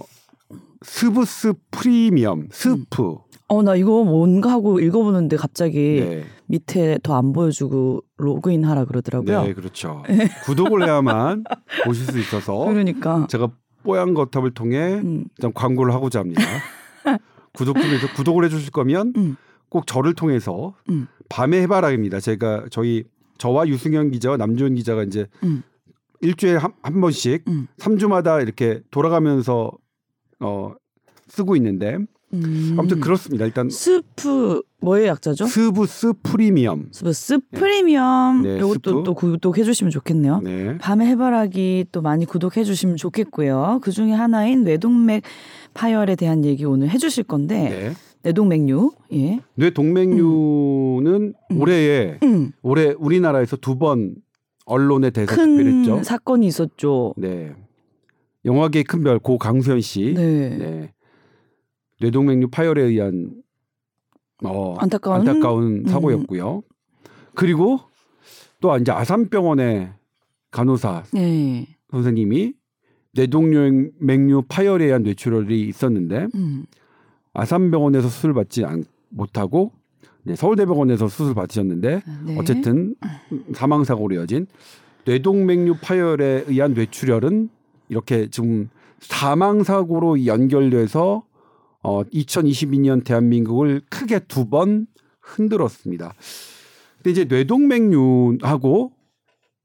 [0.82, 3.16] 스브스 프리미엄 스프
[3.48, 6.24] 어, 나 이거 뭔가 하고 읽어보는데 갑자기 네.
[6.46, 9.42] 밑에 더 안 보여주고 로그인 하라 그러더라고요.
[9.44, 10.02] 네, 그렇죠.
[10.44, 11.44] 구독을 해야만
[11.84, 13.26] 보실 수 있어서 그러니까.
[13.28, 13.48] 제가
[13.82, 16.42] 뽀얀 거탑을 통해 음, 일단 광고를 하고자 합니다.
[17.52, 19.36] 구독 중에서 구독을 해주실 거면 음.
[19.68, 21.06] 꼭 저를 통해서 음.
[21.28, 22.20] 밤의 해바라기입니다.
[22.20, 23.04] 제가 저희
[23.38, 25.62] 저와 유승현 기자와 남주현 기자가 이제 음.
[26.20, 27.66] 일주일에 한, 한 번씩 음.
[27.78, 29.72] 3주마다 이렇게 돌아가면서
[30.40, 30.74] 어
[31.28, 31.98] 쓰고 있는데
[32.34, 32.76] 음.
[32.78, 33.44] 아무튼 그렇습니다.
[33.44, 35.46] 일단 스프 뭐의 약자죠?
[35.46, 36.88] 스브스 프리미엄.
[36.92, 39.02] 스브스 프리미엄 네, 이것도 스프.
[39.04, 40.40] 또 구독해 주시면 좋겠네요.
[40.40, 40.78] 네.
[40.78, 43.80] 밤의 해바라기 또 많이 구독해 주시면 좋겠고요.
[43.82, 45.22] 그 중에 하나인 뇌동맥
[45.74, 47.92] 파열에 대한 얘기 오늘 해 주실 건데 네.
[48.24, 48.92] 뇌동맥류.
[49.14, 49.40] 예.
[49.56, 51.60] 뇌동맥류는 음.
[51.60, 52.52] 올해에 음.
[52.62, 54.14] 올해 우리나라에서 두 번
[54.64, 55.94] 언론에 대해서 특별했죠.
[55.96, 57.14] 큰 사건이 있었죠.
[57.16, 57.52] 네.
[58.44, 60.14] 영화계의 큰별 고 강수현 씨.
[60.16, 60.56] 네.
[60.56, 60.92] 네.
[62.02, 63.30] 뇌동맥류 파열에 의한
[64.44, 66.62] 어, 안타까운 안타까운 사고였고요.
[67.34, 67.78] 그리고
[68.60, 69.92] 또 이제 아산병원의
[70.50, 71.68] 간호사 네.
[71.92, 72.54] 선생님이
[73.12, 76.64] 뇌동맥류 파열에 의한 뇌출혈이 있었는데 음.
[77.34, 79.70] 아산병원에서 수술 받지 않, 못하고
[80.24, 82.36] 네, 서울대병원에서 수술 받으셨는데 네.
[82.38, 82.96] 어쨌든
[83.54, 84.46] 사망 사고로 이어진
[85.04, 87.48] 뇌동맥류 파열에 의한 뇌출혈은
[87.88, 91.24] 이렇게 지금 사망 사고로 연결돼서
[91.82, 94.86] 어 2022년 대한민국을 크게 두 번
[95.20, 96.14] 흔들었습니다.
[96.96, 98.92] 근데 이제 뇌동맥류하고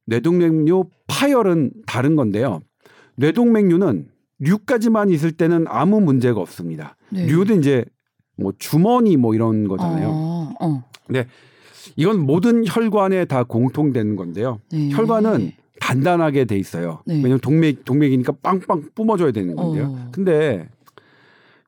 [0.05, 2.61] 뇌동맥류 파열은 다른 건데요.
[3.15, 4.07] 뇌동맥류는
[4.39, 6.95] 류까지만 있을 때는 아무 문제가 없습니다.
[7.09, 7.25] 네.
[7.27, 7.83] 류도 이제
[8.37, 10.07] 뭐 주머니 뭐 이런 거잖아요.
[10.09, 10.83] 어, 어.
[11.95, 14.59] 이건 모든 혈관에 다 공통되는 건데요.
[14.71, 14.89] 네.
[14.91, 17.01] 혈관은 단단하게 돼 있어요.
[17.05, 17.15] 네.
[17.15, 19.85] 왜냐면 동맥 동맥이니까 빵빵 뿜어줘야 되는 건데요.
[19.85, 20.09] 어.
[20.11, 20.67] 근데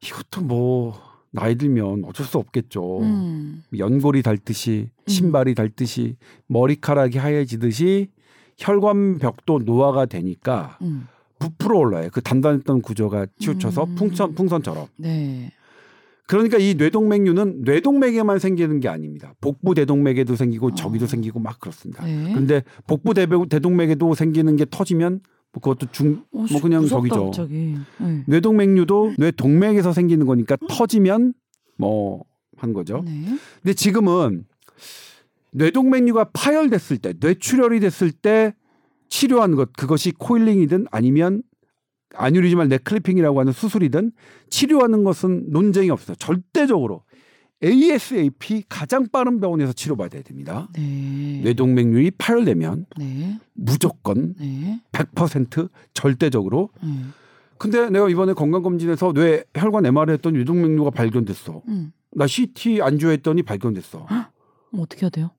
[0.04, 0.94] 이것도 뭐
[1.32, 3.02] 나이 들면 어쩔 수 없겠죠.
[3.02, 3.64] 음.
[3.78, 6.16] 연골이 닳듯이 신발이 닳듯이
[6.48, 8.10] 머리카락이 하얘지듯이
[8.58, 11.08] 혈관벽도 노화가 되니까 음.
[11.40, 12.10] 부풀어 올라요.
[12.12, 13.96] 그 단단했던 구조가 치우쳐서 음.
[13.96, 14.88] 풍선 풍선처럼.
[14.98, 15.52] 네.
[16.28, 19.34] 그러니까 이 뇌동맥류는 뇌동맥에만 생기는 게 아닙니다.
[19.42, 21.08] 복부 대동맥에도 생기고 저기도 어.
[21.08, 22.06] 생기고 막 그렇습니다.
[22.06, 22.34] 네.
[22.34, 27.26] 근데 복부 대동- 대동맥에도 생기는 게 터지면 뭐 그것도 중 어, 뭐 그냥 무섭다, 저기죠.
[27.26, 27.76] 갑자기.
[28.00, 28.24] 네.
[28.28, 31.34] 뇌동맥류도 뇌동맥에서 생기는 거니까 터지면
[31.78, 33.02] 뭐 한 거죠.
[33.06, 33.26] 네.
[33.62, 34.46] 근데 지금은
[35.52, 38.54] 뇌동맥류가 파열됐을 때, 뇌출혈이 됐을 때
[39.10, 41.42] 치료하는 것 그것이 코일링이든 아니면
[42.16, 44.12] 아뉴리즈말 뇌클리핑이라고 하는 수술이든
[44.50, 46.16] 치료하는 것은 논쟁이 없어요.
[46.18, 47.04] 절대적으로
[47.64, 50.70] ASAP 가장 빠른 병원에서 치료받아야 됩니다.
[50.74, 51.42] 네.
[51.44, 53.40] 뇌동맥류이 파열되면 네.
[53.54, 54.82] 무조건 네.
[54.92, 56.70] 100% 절대적으로.
[56.82, 56.90] 네.
[57.58, 61.62] 근데 내가 이번에 건강검진에서 뇌 혈관 MR을 했더니 뇌동맥류가 발견됐어.
[61.68, 61.92] 음.
[62.12, 64.06] 나 CT 안주했더니 발견됐어.
[64.08, 64.26] 그럼
[64.84, 65.32] 어떻게 해야 돼요?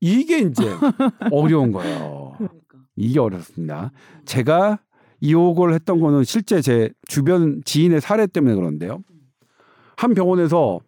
[0.00, 0.62] 이게 이제
[1.32, 2.34] 어려운 거예요.
[2.36, 2.78] 그러니까.
[2.96, 3.92] 이게 어렵습니다.
[4.26, 4.80] 제가
[5.20, 9.02] 이혹을 했던 거는 실제 제 주변 지인의 사례 때문에 그런데요.
[9.96, 10.80] 한 병원에서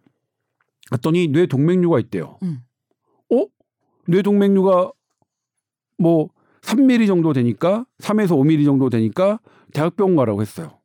[0.92, 2.38] 갔더니 뇌 동맥류가 있대요.
[2.42, 2.61] 음.
[3.33, 3.46] 어?
[4.07, 4.92] 뇌 동맥류가
[5.98, 6.28] 뭐
[6.61, 9.40] 3mm 정도 되니까 3에서 5mm 정도 되니까
[9.72, 10.78] 대학병원 가라고 했어요.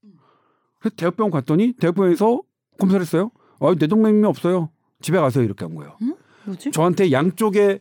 [0.79, 2.41] 그래서 대학병원 갔더니 대학병원에서
[2.79, 3.31] 검사를 했어요.
[3.59, 4.69] 아, 뇌동맥류 없어요.
[5.01, 5.97] 집에 가세요 이렇게 한 거예요.
[6.45, 6.71] 뭐지?
[6.71, 7.79] 저한테 양쪽에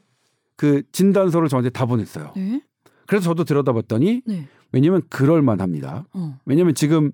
[0.57, 2.33] 그 진단서를 저한테 다 보냈어요.
[2.35, 2.62] 네.
[3.07, 4.49] 그래서 저도 들여다봤더니 네.
[4.73, 6.07] 왜냐면 그럴 만합니다.
[6.12, 6.39] 어.
[6.45, 7.12] 왜냐면 지금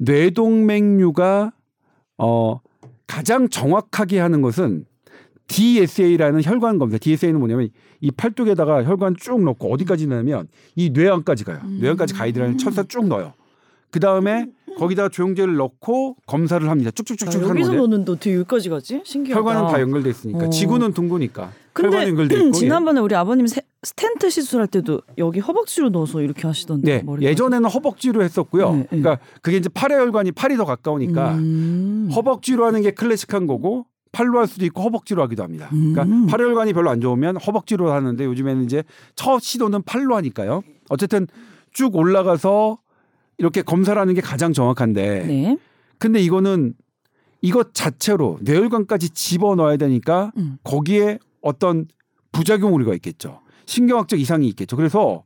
[0.00, 1.52] 뇌동맥류가
[2.18, 2.60] 어
[3.10, 4.84] 가장 정확하게 하는 것은
[5.48, 6.96] DSA라는 혈관 검사.
[6.96, 7.70] DSA는 뭐냐면
[8.00, 10.46] 이 팔뚝에다가 혈관 쭉 넣고 어디까지 넣냐면
[10.76, 11.58] 이 뇌안까지 가요.
[11.64, 11.78] 음.
[11.80, 13.34] 뇌안까지 가이드라인 철사 쭉 넣어요.
[13.90, 14.46] 그 다음에
[14.78, 16.90] 거기다가 조영제를 넣고 검사를 합니다.
[16.92, 19.00] 쭉쭉쭉쭉 아, 하는 여기서 넣는데 어떻게 여기까지 가지?
[19.04, 19.38] 신기하다.
[19.40, 20.50] 혈관은 다 연결돼 있으니까 어.
[20.50, 22.50] 지구는 둥그니까 근데 있고 예.
[22.52, 26.98] 지난번에 우리 아버님 세- 스텐트 시술할 때도 여기 허벅지로 넣어서 이렇게 하시던데.
[26.98, 27.26] 네, 머리까지.
[27.26, 28.70] 예전에는 허벅지로 했었고요.
[28.72, 28.86] 네, 네.
[28.90, 32.10] 그러니까 그게 이제 팔의 혈관이 팔이 더 가까우니까 음.
[32.14, 35.68] 허벅지로 하는 게 클래식한 거고 팔로 할 수도 있고 허벅지로 하기도 합니다.
[35.70, 36.26] 그러니까 음.
[36.26, 38.82] 팔의 혈관이 별로 안 좋으면 허벅지로 하는데 요즘에는 이제
[39.14, 40.62] 첫 시도는 팔로 하니까요.
[40.90, 41.26] 어쨌든
[41.72, 42.78] 쭉 올라가서
[43.40, 45.58] 이렇게 검사를 하는 게 가장 정확한데 네.
[45.98, 46.74] 근데 이거는
[47.40, 50.58] 이것 자체로 뇌혈관까지 집어 넣어야 되니까 음.
[50.62, 51.86] 거기에 어떤
[52.32, 53.40] 부작용 우리가 있겠죠.
[53.64, 54.76] 신경학적 이상이 있겠죠.
[54.76, 55.24] 그래서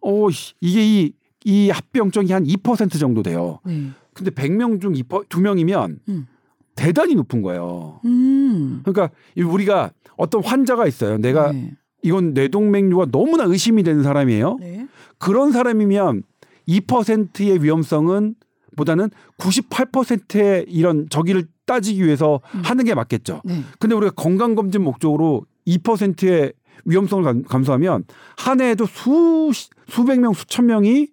[0.00, 1.12] 어 씨, 이게 이,
[1.44, 3.60] 이 합병증이 한 2% 정도 돼요.
[3.66, 3.90] 네.
[4.14, 6.26] 근데 100명 중 2%, 2명이면 음.
[6.74, 8.00] 대단히 높은 거예요.
[8.06, 8.80] 음.
[8.84, 11.18] 그러니까 이 우리가 어떤 환자가 있어요.
[11.18, 11.72] 내가 네.
[12.00, 14.56] 이건 뇌동맥류가 너무나 의심이 되는 사람이에요.
[14.60, 14.86] 네.
[15.18, 16.22] 그런 사람이면
[16.68, 18.34] 2%의 위험성은
[18.76, 22.62] 보다는 98%의 이런 저기를 따지기 위해서 음.
[22.64, 23.40] 하는 게 맞겠죠.
[23.44, 23.62] 네.
[23.78, 26.52] 근데 우리가 건강검진 목적으로 2%의
[26.84, 28.04] 위험성을 감- 감수하면
[28.36, 29.50] 한 해에도 수
[29.88, 31.08] 수백 명 수천 명이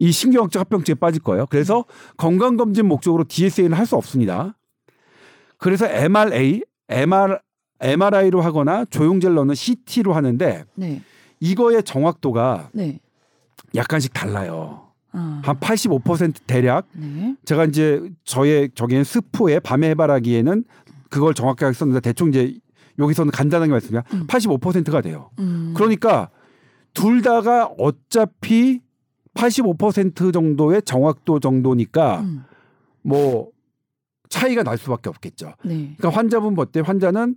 [0.00, 1.46] 이 신경학적 합병증에 빠질 거예요.
[1.50, 1.84] 그래서
[2.16, 4.56] 건강검진 목적으로 DSA는 할 수 없습니다.
[5.56, 7.38] 그래서 MRA, MR,
[7.80, 11.02] MRI로 하거나 조영제를 넣는 CT로 하는데 네.
[11.40, 13.00] 이거의 정확도가 네.
[13.74, 14.88] 약간씩 달라요.
[15.12, 15.40] 아.
[15.44, 17.34] 한85% 대략 네.
[17.44, 20.64] 제가 이제 저의 저기엔 스포에 밤에 해바라기에는
[21.08, 22.58] 그걸 정확하게 썼는데 대충 이제
[22.98, 24.26] 여기서는 간단하게 말씀드리면 음.
[24.26, 25.30] 85%가 돼요.
[25.38, 25.72] 음.
[25.76, 26.30] 그러니까
[26.92, 28.80] 둘 다가 어차피
[29.34, 32.44] 85% 정도의 정확도 정도니까 음.
[33.02, 33.50] 뭐
[34.28, 35.54] 차이가 날 수밖에 없겠죠.
[35.64, 35.94] 네.
[35.96, 37.36] 그러니까 환자분 볼때 환자는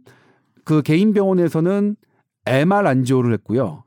[0.65, 1.95] 그 개인 병원에서는
[2.45, 3.83] MR 안지오를 했고요.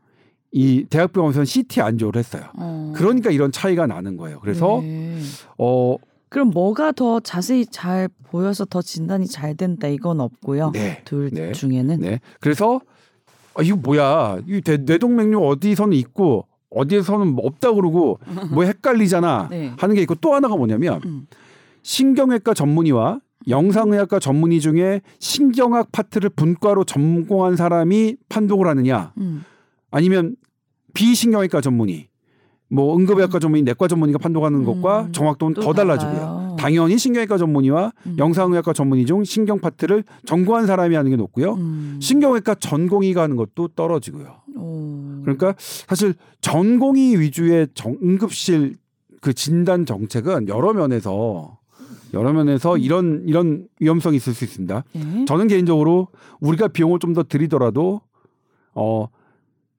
[0.57, 2.45] 이 대학병원에서는 CT 안지오를 했어요.
[2.57, 2.93] 어.
[2.95, 4.39] 그러니까 이런 차이가 나는 거예요.
[4.39, 5.19] 그래서 네.
[5.59, 5.97] 어
[6.29, 10.71] 그럼 뭐가 더 자세히 잘 보여서 더 진단이 잘 된다 이건 없고요.
[10.73, 11.03] 네.
[11.05, 11.51] 둘 네.
[11.51, 12.21] 중에는 네.
[12.41, 12.81] 그래서
[13.57, 14.39] 아, 이거 뭐야?
[14.49, 18.21] 이 뇌- 뇌동맥류 어디서는 있고 어디에서는 없다 그러고
[18.53, 19.73] 뭐 헷갈리잖아 네.
[19.77, 21.27] 하는 게 있고 또 하나가 뭐냐면 음.
[21.83, 29.45] 신경외과 전문의와 영상의학과 전문의 중에 신경학 파트를 분과로 전공한 사람이 판독을 하느냐 음.
[29.91, 30.37] 아니면
[30.95, 32.09] 비신경외과 전문의
[32.71, 36.17] 뭐 응급의학과 전문의 내과 전문의가 판독하는 음, 것과 정확도는 또더 달라지고요.
[36.17, 36.57] 달라요.
[36.59, 38.17] 당연히 신경외과 전문의와 음.
[38.19, 41.55] 영상의학과 전문의 중 신경 파트를 전공한 사람이 하는 게 높고요.
[41.55, 41.99] 음.
[42.01, 44.35] 신경외과 전공의가 하는 것도 떨어지고요.
[44.57, 45.21] 오.
[45.23, 48.77] 그러니까 사실 전공의 위주의 정- 응급실
[49.21, 51.59] 그 진단 정책은 여러 면에서
[52.13, 54.85] 여러 면에서 이런 이런 위험성이 있을 수 있습니다.
[54.93, 55.25] 네.
[55.27, 56.09] 저는 개인적으로
[56.41, 58.01] 우리가 비용을 좀 더 들이더라도
[58.75, 59.07] 어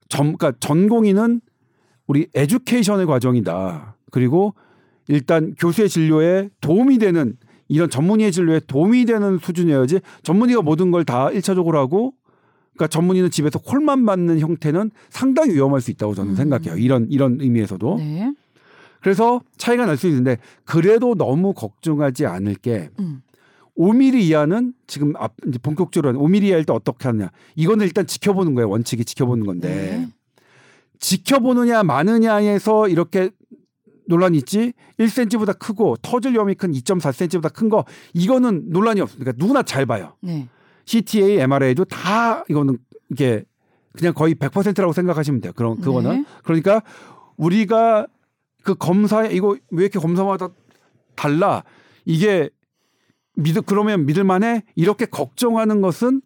[0.08, 1.40] 전, 그러니까 전공의는
[2.06, 3.96] 우리 에듀케이션의 과정이다.
[4.10, 4.54] 그리고
[5.08, 7.36] 일단 교수의 진료에 도움이 되는
[7.68, 12.14] 이런 전문의의 진료에 도움이 되는 수준이어야지 전문의가 모든 걸 다 일차적으로 하고
[12.74, 16.36] 그러니까 전문의는 집에서 콜만 받는 형태는 상당히 위험할 수 있다고 저는 음.
[16.36, 16.76] 생각해요.
[16.76, 17.96] 이런 이런 의미에서도.
[17.98, 18.32] 네.
[19.00, 23.22] 그래서 차이가 날 수 있는데 그래도 너무 걱정하지 않을 게 음.
[23.78, 27.30] 5mm 이하는 지금 앞 이제 본격적으로 하는 5mm 이하일 때 어떻게 하느냐.
[27.54, 28.68] 이거는 일단 지켜보는 거예요.
[28.70, 29.68] 원칙이 지켜보는 건데.
[29.68, 30.08] 네.
[30.98, 33.30] 지켜보느냐 마느냐에서 이렇게
[34.08, 37.84] 논란이 있지 1cm보다 크고 터질 위험이 큰 2.4cm보다 큰 거
[38.14, 39.24] 이거는 논란이 없습니다.
[39.24, 40.14] 그러니까 누구나 잘 봐요.
[40.20, 40.48] 네.
[40.84, 42.78] CTA, MRA도 다 이거는
[43.10, 43.44] 이게
[43.92, 45.52] 그냥 거의 100%라고 생각하시면 돼요.
[45.54, 46.24] 그런 그거는 네.
[46.44, 46.82] 그러니까
[47.36, 48.06] 우리가
[48.62, 50.48] 그 검사에 이거 왜 이렇게 검사마다
[51.14, 51.64] 달라
[52.04, 52.50] 이게
[53.36, 56.22] 믿을 그러면 믿을만해 이렇게 걱정하는 것은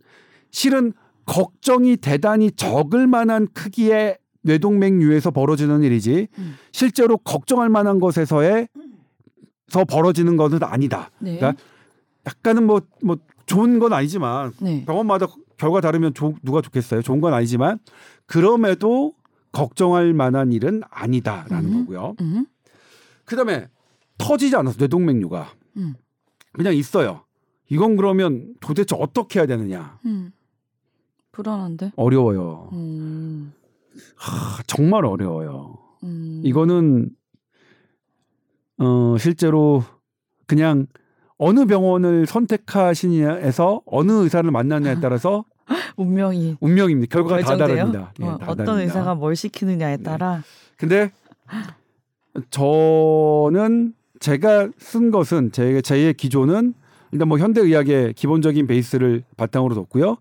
[0.51, 0.93] 실은
[1.27, 6.55] 걱정이 대단히 적을 만한 크기의 뇌동맥류에서 벌어지는 일이지 음.
[6.73, 8.69] 실제로 걱정할 만한 것에서의
[9.69, 11.11] 서 벌어지는 것은 아니다.
[11.21, 11.37] 네.
[11.37, 11.63] 그러니까
[12.27, 14.85] 약간은 뭐뭐 좋은 건 아니지만 네.
[14.85, 17.03] 병원마다 결과 다르면 조- 누가 좋겠어요.
[17.03, 17.79] 좋은 건 아니지만
[18.27, 19.15] 그럼에도
[19.53, 21.81] 걱정할 만한 일은 아니다라는 음.
[21.81, 22.15] 거고요.
[22.21, 22.47] 음.
[23.25, 23.69] 그다음에
[24.19, 25.95] 터지지 않았어 뇌동맥류가 음.
[26.53, 27.25] 그냥 있어요.
[27.69, 30.33] 이건 그러면 도대체 어떻게 해야 되느냐 음.
[31.33, 31.93] 불안한데.
[31.97, 32.69] 어려워요.
[32.73, 33.53] 음.
[34.17, 35.79] 하, 정말 어려워요.
[36.03, 36.41] 음.
[36.45, 37.11] 이거는
[38.79, 39.85] 어 실제로
[40.47, 40.87] 그냥
[41.37, 45.45] 어느 병원을 선택하시냐에서 어느 의사를 만나냐에 따라서
[45.97, 47.13] 운명이 운명입니다.
[47.13, 47.77] 결과가 다 결정돼요?
[47.77, 48.13] 다릅니다.
[48.21, 48.75] 예, 어, 다 어떤 다릅니다.
[48.77, 48.83] 네.
[48.85, 50.43] 의사가 뭘 시키느냐에 따라.
[50.77, 51.13] 근데
[52.51, 53.95] 저는
[54.31, 56.75] 제가 쓴 것은 제 제의 기조는
[57.13, 60.19] 일단 뭐 현대 의학의 기본적인 베이스를 바탕으로 뒀고요.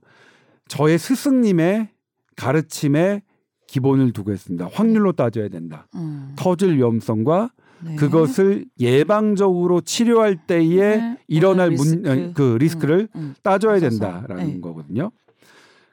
[0.67, 1.89] 저의 스승님의
[2.35, 3.21] 가르침에
[3.67, 4.69] 기본을 두고 했습니다.
[4.71, 5.87] 확률로 따져야 된다.
[5.95, 6.33] 음.
[6.37, 7.95] 터질 위험성과 네.
[7.95, 11.17] 그것을 예방적으로 치료할 때에 네.
[11.27, 12.09] 일어날 문, 리스크.
[12.09, 13.35] 아니, 그 리스크를 음, 음.
[13.43, 13.79] 따져야.
[13.79, 14.61] 된다라는 네.
[14.61, 15.11] 거거든요.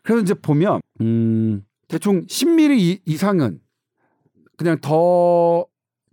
[0.02, 3.60] 그래서 이제 보면 음, 대충 10mm 이- 이상은
[4.56, 5.66] 그냥 더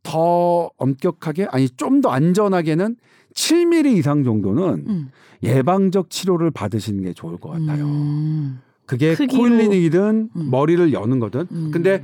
[0.03, 2.97] 더 엄격하게 아니 좀 더 안전하게는
[3.33, 5.09] 7mm 이상 정도는 음.
[5.41, 7.85] 예방적 치료를 받으시는 게 좋을 것 같아요.
[7.85, 8.59] 음.
[8.85, 10.49] 그게 크기로- coiling이든 음.
[10.51, 11.47] 머리를 여는 거든.
[11.51, 11.71] 음.
[11.73, 12.03] 근데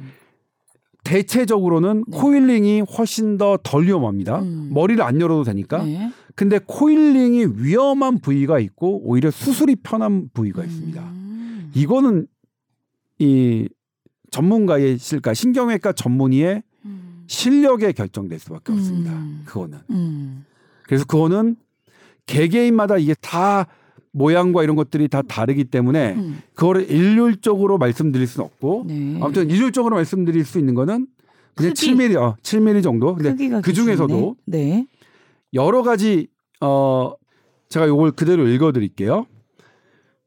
[1.04, 2.18] 대체적으로는 네.
[2.18, 4.40] coiling이 훨씬 더 덜 위험합니다.
[4.42, 4.70] 음.
[4.74, 5.84] 머리를 안 열어도 되니까.
[5.84, 6.12] 네.
[6.36, 11.02] 근데 coiling이 위험한 부위가 있고 오히려 수술이 편한 부위가 있습니다.
[11.02, 11.72] 음.
[11.76, 12.28] 이거는
[13.20, 13.68] 이
[14.32, 16.62] 전문가의 실까 신경외과 전문의의 음.
[17.30, 18.78] 실력에 결정될 수밖에 음.
[18.78, 19.24] 없습니다.
[19.46, 19.78] 그거는.
[19.92, 20.46] 음.
[20.84, 21.56] 그래서 그거는
[22.26, 23.68] 개개인마다 이게 다
[24.12, 26.42] 모양과 이런 것들이 다 다르기 때문에 음.
[26.56, 29.20] 그거를 일률적으로 말씀드릴 수는 없고 네.
[29.22, 31.08] 아무튼 일률적으로 말씀드릴 수 있는 거는
[31.54, 31.94] 그냥 크기.
[31.94, 33.16] 7mm, 어, 7mm 정도.
[33.16, 34.36] 근데 그 중에서도.
[34.46, 34.88] 네.
[35.54, 36.28] 여러 가지
[36.62, 37.14] 어
[37.70, 39.28] 제가 요걸 그대로 읽어 드릴게요.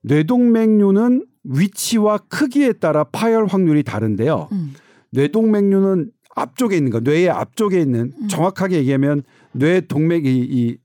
[0.02, 4.48] 뇌동맥류는 위치와 크기에 따라 파열 확률이 다른데요.
[4.52, 4.74] 음.
[5.10, 8.28] 뇌동맥류는 앞쪽에 있는 거, 뇌의 앞쪽에 있는 음.
[8.28, 10.76] 정확하게 얘기하면 뇌 동맥이 이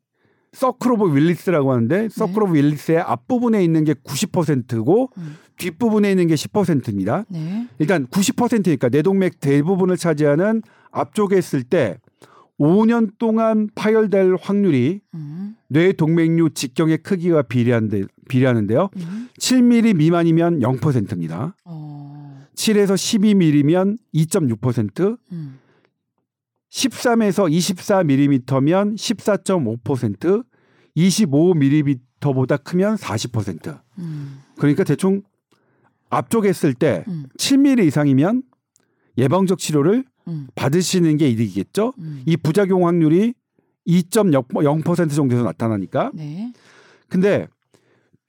[0.53, 5.37] circle of Willis라고 하는데 circle of Willis의 앞부분에 있는 게 90%고 음.
[5.57, 7.25] 뒷부분에 있는 게 10%입니다.
[7.29, 7.67] 네.
[7.79, 11.97] 일단 90%니까 뇌동맥 대부분을 차지하는 앞쪽에 있을 때
[12.59, 15.55] 5년 동안 파열될 확률이 음.
[15.67, 18.89] 뇌 동맥류 직경의 크기와 비례한데, 비례하는데요.
[18.97, 19.29] 음.
[19.39, 21.55] 7mm 미만이면 0%입니다.
[21.65, 22.16] 어.
[22.57, 25.59] 7에서 12mm면 2.6%, 음.
[26.69, 30.43] 13에서 24mm면 14.5%,
[30.97, 33.79] 25mm보다 크면 40%.
[33.99, 34.39] 음.
[34.57, 35.21] 그러니까 대충
[36.09, 37.27] 앞쪽에 있을 때 음.
[37.37, 38.43] 7mm 이상이면
[39.17, 40.47] 예방적 치료를 음.
[40.55, 41.93] 받으시는 게 이득이겠죠.
[41.99, 42.23] 음.
[42.25, 43.33] 이 부작용 확률이
[43.87, 46.11] 2.0% 정도에서 나타나니까.
[46.15, 46.51] 네.
[47.07, 47.47] 근데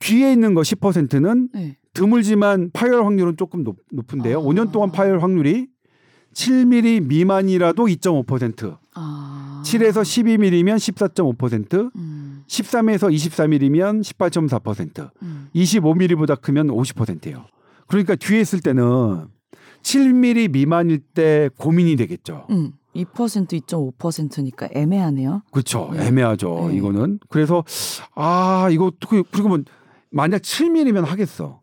[0.01, 1.77] 뒤에 있는 거 10%는 네.
[1.99, 4.39] 드물지만 파열 확률은 조금 높, 높은데요.
[4.39, 4.43] 아.
[4.43, 5.69] 5년 동안 파열 확률이
[6.35, 9.63] 7mm 미만이라도 2.5%, 아.
[9.65, 12.45] 7에서 12mm면 14.5%, 음.
[12.47, 15.49] 13에서 24mm면 18.4%, 음.
[15.55, 17.45] 25mm보다 크면 50%예요.
[17.89, 19.27] 그러니까 뒤에 있을 때는
[19.83, 22.47] 7mm 미만일 때 고민이 되겠죠.
[22.51, 22.73] 음.
[22.95, 23.07] 2%
[23.63, 25.43] 2.5%니까 애매하네요.
[25.53, 25.91] 그렇죠.
[25.93, 26.07] 네.
[26.07, 26.69] 애매하죠.
[26.71, 26.77] 네.
[26.77, 27.21] 이거는.
[27.29, 27.65] 그래서
[28.15, 29.59] 아 이거 그- 그리고 뭐
[30.11, 31.61] 만약 7mm면 하겠어.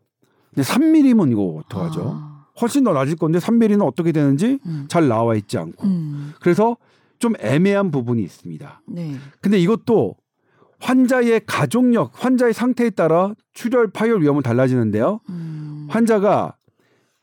[0.56, 2.12] 근데 3mm면 이거 어떡하죠?
[2.14, 2.46] 아.
[2.60, 4.86] 훨씬 더 낮을 건데 3mm는 어떻게 되는지 음.
[4.88, 5.86] 잘 나와 있지 않고.
[5.86, 6.32] 음.
[6.40, 6.78] 그래서
[7.18, 8.80] 좀 애매한 부분이 있습니다.
[8.88, 9.16] 네.
[9.42, 10.16] 근데 이것도
[10.80, 15.20] 환자의 가족력, 환자의 상태에 따라 출혈 파열 위험은 달라지는데요.
[15.28, 15.86] 음.
[15.90, 16.56] 환자가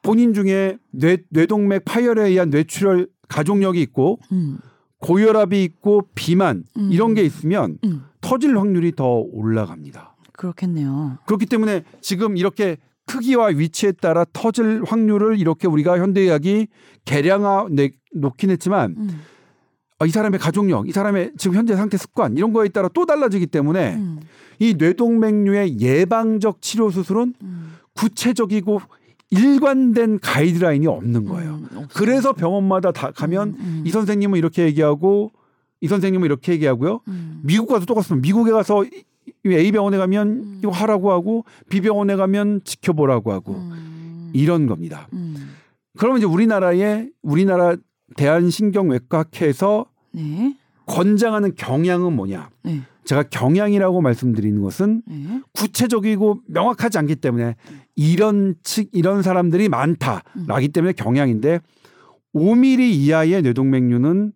[0.04, 4.60] 본인 중에 뇌, 뇌동맥 파열에 의한 뇌출혈 가족력이 있고 음.
[5.00, 6.90] 고혈압이 있고 비만 음.
[6.92, 8.04] 이런 게 있으면 음.
[8.22, 10.16] 터질 확률이 더 올라갑니다.
[10.34, 11.18] 그렇겠네요.
[11.26, 16.68] 그렇기 때문에 지금 이렇게 크기와 위치에 따라 터질 확률을 이렇게 우리가 현대의학이
[17.06, 19.22] 개량하 내- 놓긴 했지만 음.
[20.00, 23.48] 아, 이 사람의 가족력, 이 사람의 지금 현재 상태 습관 이런 거에 따라 또 달라지기
[23.48, 24.20] 때문에 음.
[24.60, 27.74] 이 뇌동맥류의 예방적 치료 수술은 음.
[27.94, 28.82] 구체적이고
[29.30, 31.60] 일관된 가이드라인이 없는 거예요.
[31.72, 31.88] 음.
[31.96, 33.84] 그래서 병원마다 다 가면 음, 음.
[33.86, 35.32] 이 선생님은 이렇게 얘기하고
[35.82, 37.02] 이 선생님은 이렇게 얘기하고요.
[37.08, 37.42] 음.
[37.44, 38.22] 미국 가서 똑같습니다.
[38.26, 38.84] 미국에 가서
[39.46, 40.60] A 병원에 가면 음.
[40.60, 44.32] 이거 하라고 하고 B 병원에 가면 지켜보라고 하고 음.
[44.34, 45.08] 이런 겁니다.
[45.14, 45.56] 음.
[45.98, 47.76] 그러면 이제 우리나라의 우리나라
[48.16, 50.56] 대한신경외과학회에서 네.
[50.86, 52.50] 권장하는 경향은 뭐냐?
[52.64, 52.82] 네.
[53.06, 55.42] 제가 경향이라고 말씀드리는 것은 네.
[55.54, 57.56] 구체적이고 명확하지 않기 때문에
[57.96, 61.60] 이런 측 이런 사람들이 많다라기 때문에 경향인데
[62.34, 64.34] 5mm 이하의 뇌동맥류는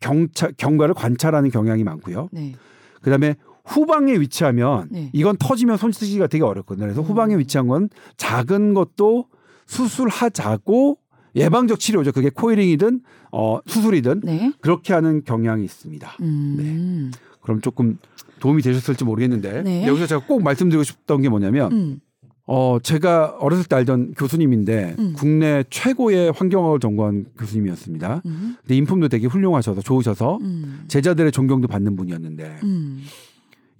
[0.00, 2.28] 경차, 경과를 관찰하는 경향이 많고요.
[2.32, 2.54] 네.
[3.02, 3.34] 그다음에
[3.70, 5.10] 후방에 위치하면 네.
[5.12, 6.86] 이건 터지면 손 쓰기가 되게 어렵거든요.
[6.86, 9.26] 그래서 후방에 위치한 건 작은 것도
[9.66, 10.98] 수술하자고
[11.36, 12.12] 예방적 치료죠.
[12.12, 13.00] 그게 코일링이든
[13.32, 14.52] 어, 수술이든 네.
[14.60, 16.16] 그렇게 하는 경향이 있습니다.
[16.20, 17.12] 음.
[17.40, 17.98] 그럼 조금
[18.40, 19.86] 도움이 되셨을지 모르겠는데 네.
[19.86, 22.00] 여기서 제가 꼭 말씀드리고 싶던 게 뭐냐면 음.
[22.46, 25.14] 어 제가 어렸을 때 알던 교수님인데 음.
[25.16, 28.22] 국내 최고의 환경학을 전공한 교수님이었습니다.
[28.26, 28.56] 음.
[28.60, 30.84] 근데 인품도 되게 훌륭하셔서 좋으셔서 음.
[30.88, 33.04] 제자들의 존경도 받는 분이었는데 음.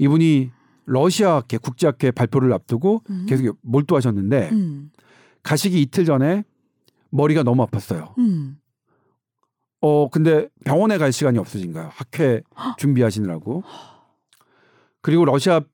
[0.00, 0.50] 이분이
[0.86, 3.26] 러시아학회 국제학회 발표를 앞두고 음.
[3.28, 4.90] 계속 몰두하셨는데 음.
[5.42, 6.42] 가시기 이틀 전에
[7.10, 8.16] 머리가 너무 아팠어요.
[8.18, 8.56] 음.
[9.82, 11.90] 어 근데 병원에 갈 시간이 없어진 거예요.
[11.92, 12.40] 학회
[12.78, 13.62] 준비하시느라고.
[15.02, 15.66] 그리고 러시아를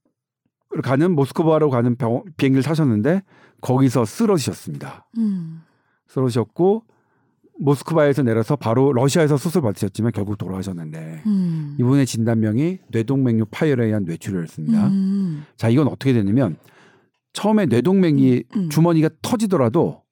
[0.82, 3.22] 가는 모스크바로 가는 병, 비행기를 타셨는데
[3.60, 5.08] 거기서 쓰러지셨습니다.
[5.18, 5.62] 음.
[6.08, 6.84] 쓰러지셨고
[7.58, 11.76] 모스크바에서 내려서 바로 러시아에서 수술 받으셨지만 결국 돌아가셨는데 음.
[11.78, 14.86] 이분의 진단명이 뇌동맥류 파열에 의한 뇌출혈이었습니다.
[14.88, 15.44] 음.
[15.56, 16.56] 자 이건 어떻게 되냐면
[17.32, 18.68] 처음에 뇌동맥이 음.
[18.68, 20.02] 주머니가 터지더라도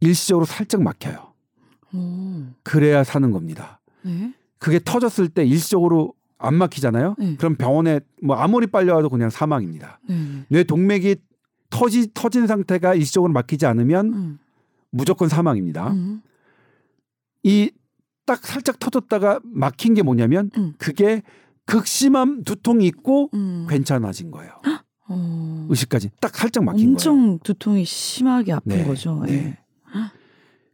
[0.00, 1.32] 일시적으로 살짝 막혀요.
[1.94, 2.44] 오.
[2.62, 3.80] 그래야 사는 겁니다.
[4.02, 4.32] 네.
[4.58, 7.16] 그게 터졌을 때 일시적으로 안 막히잖아요.
[7.18, 7.36] 네.
[7.36, 10.00] 그럼 병원에 뭐 아무리 빨리 와도 그냥 사망입니다.
[10.08, 10.44] 네.
[10.48, 11.16] 뇌 동맥이
[11.70, 14.38] 터지 터진 상태가 일시적으로 막히지 않으면 음.
[14.96, 15.92] 무조건 사망입니다.
[15.92, 16.22] 음.
[17.42, 20.74] 이딱 살짝 터졌다가 막힌 게 뭐냐면 음.
[20.78, 21.22] 그게
[21.64, 23.66] 극심한 두통이 있고 음.
[23.68, 24.52] 괜찮아진 거예요.
[25.08, 25.66] 어.
[25.68, 26.92] 의식까지 딱 살짝 막힌 거예요.
[26.92, 29.22] 엄청 두통이 심하게 아픈 네, 거죠.
[29.26, 29.32] 네.
[29.32, 29.58] 예.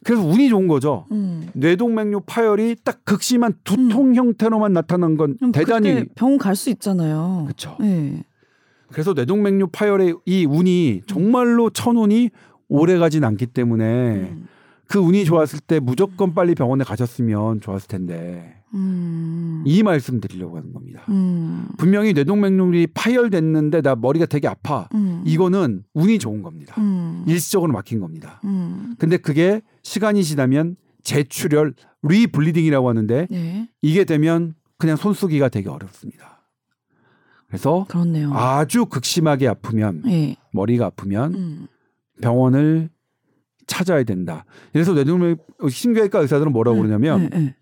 [0.04, 1.06] 그래서 운이 좋은 거죠.
[1.12, 1.48] 음.
[1.52, 7.42] 뇌동맥류 파열이 딱 극심한 두통 형태로만 나타난 건 대단히 병원 갈 수 있잖아요.
[7.44, 7.76] 그렇죠.
[7.78, 8.24] 네.
[8.90, 12.30] 그래서 뇌동맥류 파열의 이 운이 정말로 천운이
[12.72, 14.48] 오래 가진 않기 때문에 음.
[14.88, 19.62] 그 운이 좋았을 때 무조건 빨리 병원에 가셨으면 좋았을 텐데 음.
[19.66, 21.02] 이 말씀 드리려고 하는 겁니다.
[21.10, 21.68] 음.
[21.76, 24.88] 분명히 뇌동맥류이 파열됐는데 나 머리가 되게 아파.
[24.94, 25.22] 음.
[25.26, 26.74] 이거는 운이 좋은 겁니다.
[26.78, 27.24] 음.
[27.28, 28.40] 일시적으로 막힌 겁니다.
[28.44, 28.94] 음.
[28.98, 33.68] 근데 그게 시간이 지나면 재출혈, rebleeding이라고 하는데 네.
[33.82, 36.40] 이게 되면 그냥 손쓰기가 되게 어렵습니다.
[37.48, 38.32] 그래서 그렇네요.
[38.32, 40.36] 아주 극심하게 아프면 예.
[40.52, 41.68] 머리가 아프면 음.
[42.20, 42.90] 병원을
[43.66, 44.44] 찾아야 된다.
[44.72, 45.38] 그래서 뇌동맥
[45.70, 47.54] 신경외과 의사들은 뭐라고 그러냐면 네, 네.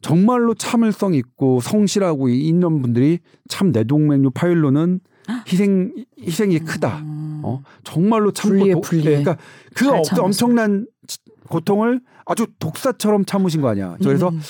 [0.00, 5.00] 정말로 참을성 있고 성실하고 있는 분들이 참 뇌동맥류 파열로는
[5.48, 6.98] 희생 희생이 크다.
[7.00, 7.40] 음.
[7.44, 9.04] 어 정말로 참고 불리해, 도- 불리해.
[9.22, 9.36] 그러니까
[9.74, 10.24] 그잘 어-.
[10.24, 13.96] 엄청난 치- 고통을 아주 독사처럼 참으신 거 아니야.
[14.02, 14.40] 그래서 음.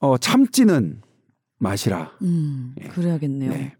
[0.00, 1.00] 어 참지는
[1.58, 2.12] 마시라.
[2.22, 2.74] 음.
[2.82, 2.88] 예.
[2.88, 3.50] 그래야겠네요.
[3.50, 3.74] 네.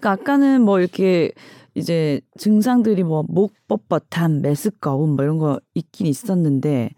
[0.00, 1.32] 그러니까 아까는 뭐 이렇게
[1.74, 6.90] 이제 증상들이 뭐 목 뻣뻣함, 메스꺼움 뭐 이런 거 있긴 있었는데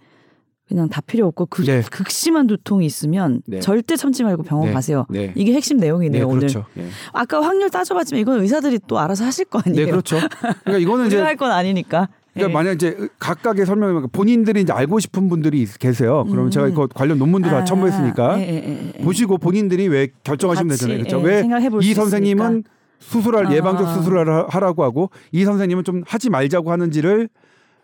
[0.67, 1.83] 그냥 다 필요 없고 극, 네.
[1.91, 3.61] 극심한 두통이 있으면 네.
[3.61, 4.73] 절대 참지 말고 병원 네.
[4.73, 5.05] 가세요.
[5.11, 5.33] 네.
[5.37, 6.39] 이게 핵심 내용이네요 네, 오늘.
[6.41, 6.65] 그렇죠.
[6.79, 6.87] 예.
[7.13, 9.85] 아까 확률 따져봤지만 이건 의사들이 또 알아서 하실 거 아니에요.
[9.87, 10.17] 네, 그렇죠.
[10.65, 12.09] 그러니까 이거는 이제 할 건 아니니까.
[12.33, 12.53] 그러니까 예.
[12.53, 16.25] 만약 이제 각각의 설명을 본인들이 이제 알고 싶은 분들이 있- 계세요.
[16.27, 16.51] 그러면 음.
[16.51, 19.03] 제가 이거 관련 논문도 다 아, 첨부했으니까 예, 예, 예, 예.
[19.05, 20.99] 보시고 본인들이 왜 결정하시면 되잖아요.
[20.99, 21.21] 그렇죠?
[21.21, 22.71] 예, 왜 생각해볼 수이 선생님은 있으니까.
[23.09, 23.53] 수술할 아.
[23.53, 27.29] 예방적 수술을 하라- 하라고 하고 이 선생님은 좀 하지 말자고 하는지를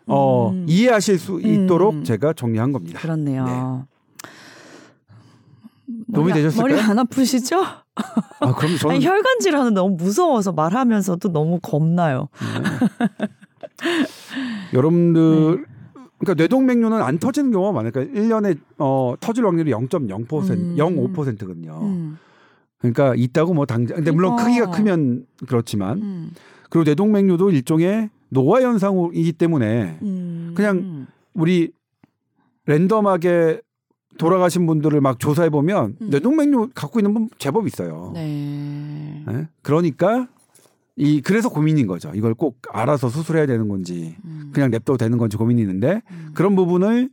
[0.07, 0.65] 어, 음.
[0.67, 2.03] 이해하실 수 있도록 음.
[2.03, 2.99] 제가 정리한 겁니다.
[2.99, 3.87] 그렇네요.
[6.13, 6.73] 도움이 머리- 되셨을까요?
[6.75, 7.61] 머리 안 아프시죠?
[7.61, 12.29] 아, 그럼 저는 아니, 혈관질 하는 너무 무서워서 말하면서도 너무 겁나요.
[14.73, 15.63] 여러분들 네.
[16.19, 20.75] 그러니까 뇌동맥류는 안 터지는 경우가 많으니까 1년에 어, 터질 확률이 0.0% 음.
[20.77, 21.79] 0.5%거든요.
[21.81, 22.17] 음.
[22.81, 24.65] 그러니까 있다고 뭐 당장 근데 물론 그러니까.
[24.65, 26.31] 크기가 크면 그렇지만 음.
[26.69, 30.53] 그리고 뇌동맥류도 일종의 노화 현상이기 때문에 음.
[30.55, 31.71] 그냥 우리
[32.65, 33.61] 랜덤하게
[34.17, 36.09] 돌아가신 분들을 막 조사해 보면 음.
[36.09, 38.11] 뇌동맥류 갖고 있는 분 제법 있어요.
[38.13, 39.23] 네.
[39.29, 39.47] 예?
[39.61, 40.27] 그러니까
[40.95, 42.11] 이 그래서 고민인 거죠.
[42.15, 44.51] 이걸 꼭 알아서 수술해야 되는 건지 음.
[44.53, 46.01] 그냥 냅둬도 되는 건지 고민이 있는데
[46.33, 47.09] 그런 부분을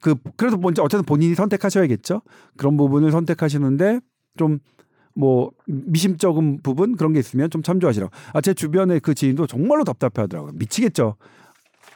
[0.00, 2.22] 그 그래도 먼저 어쨌든 본인이 선택하셔야겠죠.
[2.56, 4.00] 그런 부분을 선택하시는데
[4.36, 4.58] 좀
[5.14, 8.10] 뭐 미심쩍은 부분 그런 게 있으면 좀 참조하시라고.
[8.32, 10.52] 아 제 주변에 그 지인도 정말로 답답해하더라고요.
[10.54, 11.16] 미치겠죠.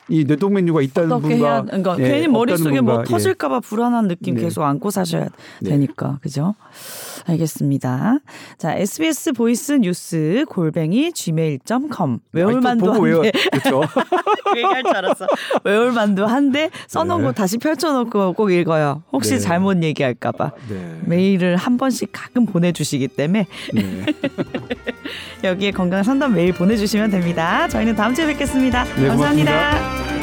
[0.08, 3.04] 이 뇌동맥류가 있다는 분과 그러니까 예, 괜히 머릿속에 뭐 예.
[3.04, 4.42] 터질까봐 불안한 느낌 네.
[4.42, 5.28] 계속 안고 사셔야
[5.60, 5.70] 네.
[5.70, 6.54] 되니까 그죠?
[7.26, 8.18] 알겠습니다.
[8.58, 12.18] 자 SBS voice news 골뱅이 gmail.com
[12.78, 13.82] 보고 외워 한대 그렇죠.
[14.52, 15.26] 그 얘기할 줄 알았어.
[15.64, 17.26] 외울만두 한대 써놓은 네.
[17.26, 19.02] 거 다시 펼쳐놓고 꼭 읽어요.
[19.12, 19.38] 혹시 네.
[19.38, 20.52] 잘못 얘기할까봐.
[20.68, 20.98] 네.
[21.04, 24.06] 메일을 한 번씩 가끔 보내주시기 때문에 네.
[25.44, 27.68] 여기에 건강 상담 메일 보내주시면 됩니다.
[27.68, 29.70] 저희는 다음 주에 뵙겠습니다 네, 감사합니다.
[29.70, 30.15] 고맙습니다.